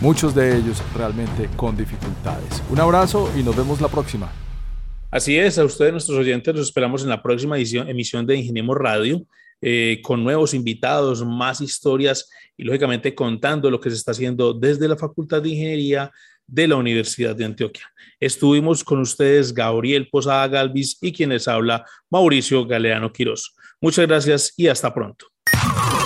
muchos 0.01 0.35
de 0.35 0.57
ellos 0.57 0.83
realmente 0.97 1.51
con 1.57 1.77
dificultades. 1.77 2.63
Un 2.71 2.81
abrazo 2.81 3.31
y 3.39 3.43
nos 3.43 3.55
vemos 3.55 3.83
la 3.83 3.89
próxima. 3.89 4.33
Así 5.11 5.39
es, 5.39 5.59
a 5.59 5.65
ustedes, 5.65 5.93
nuestros 5.93 6.19
oyentes, 6.19 6.55
los 6.55 6.67
esperamos 6.67 7.03
en 7.03 7.11
la 7.11 7.23
próxima 7.23 7.57
edición, 7.57 7.89
emisión 7.89 8.27
de 8.27 8.37
Ingeniemos 8.37 8.77
Radio. 8.77 9.25
Eh, 9.61 10.01
con 10.03 10.23
nuevos 10.23 10.53
invitados, 10.53 11.25
más 11.25 11.61
historias 11.61 12.29
y 12.57 12.65
lógicamente 12.65 13.15
contando 13.15 13.71
lo 13.71 13.81
que 13.81 13.91
se 13.91 13.97
está 13.97 14.11
haciendo 14.13 14.53
desde 14.53 14.89
la 14.89 14.97
Facultad 14.97 15.43
de 15.43 15.51
Ingeniería 15.51 16.13
de 16.47 16.69
la 16.69 16.77
Universidad 16.77 17.35
de 17.35 17.47
Antioquia. 17.47 17.91
Estuvimos 18.21 18.85
con 18.85 19.01
ustedes 19.01 19.55
Gabriel 19.55 20.09
Posada 20.11 20.47
Galvis 20.49 20.99
y 21.01 21.13
quienes 21.13 21.49
habla 21.49 21.85
Mauricio 22.11 22.67
Galeano 22.67 23.13
Quirós. 23.13 23.55
Muchas 23.81 24.07
gracias 24.07 24.53
y 24.57 24.69
hasta 24.69 24.93
pronto. 24.93 25.34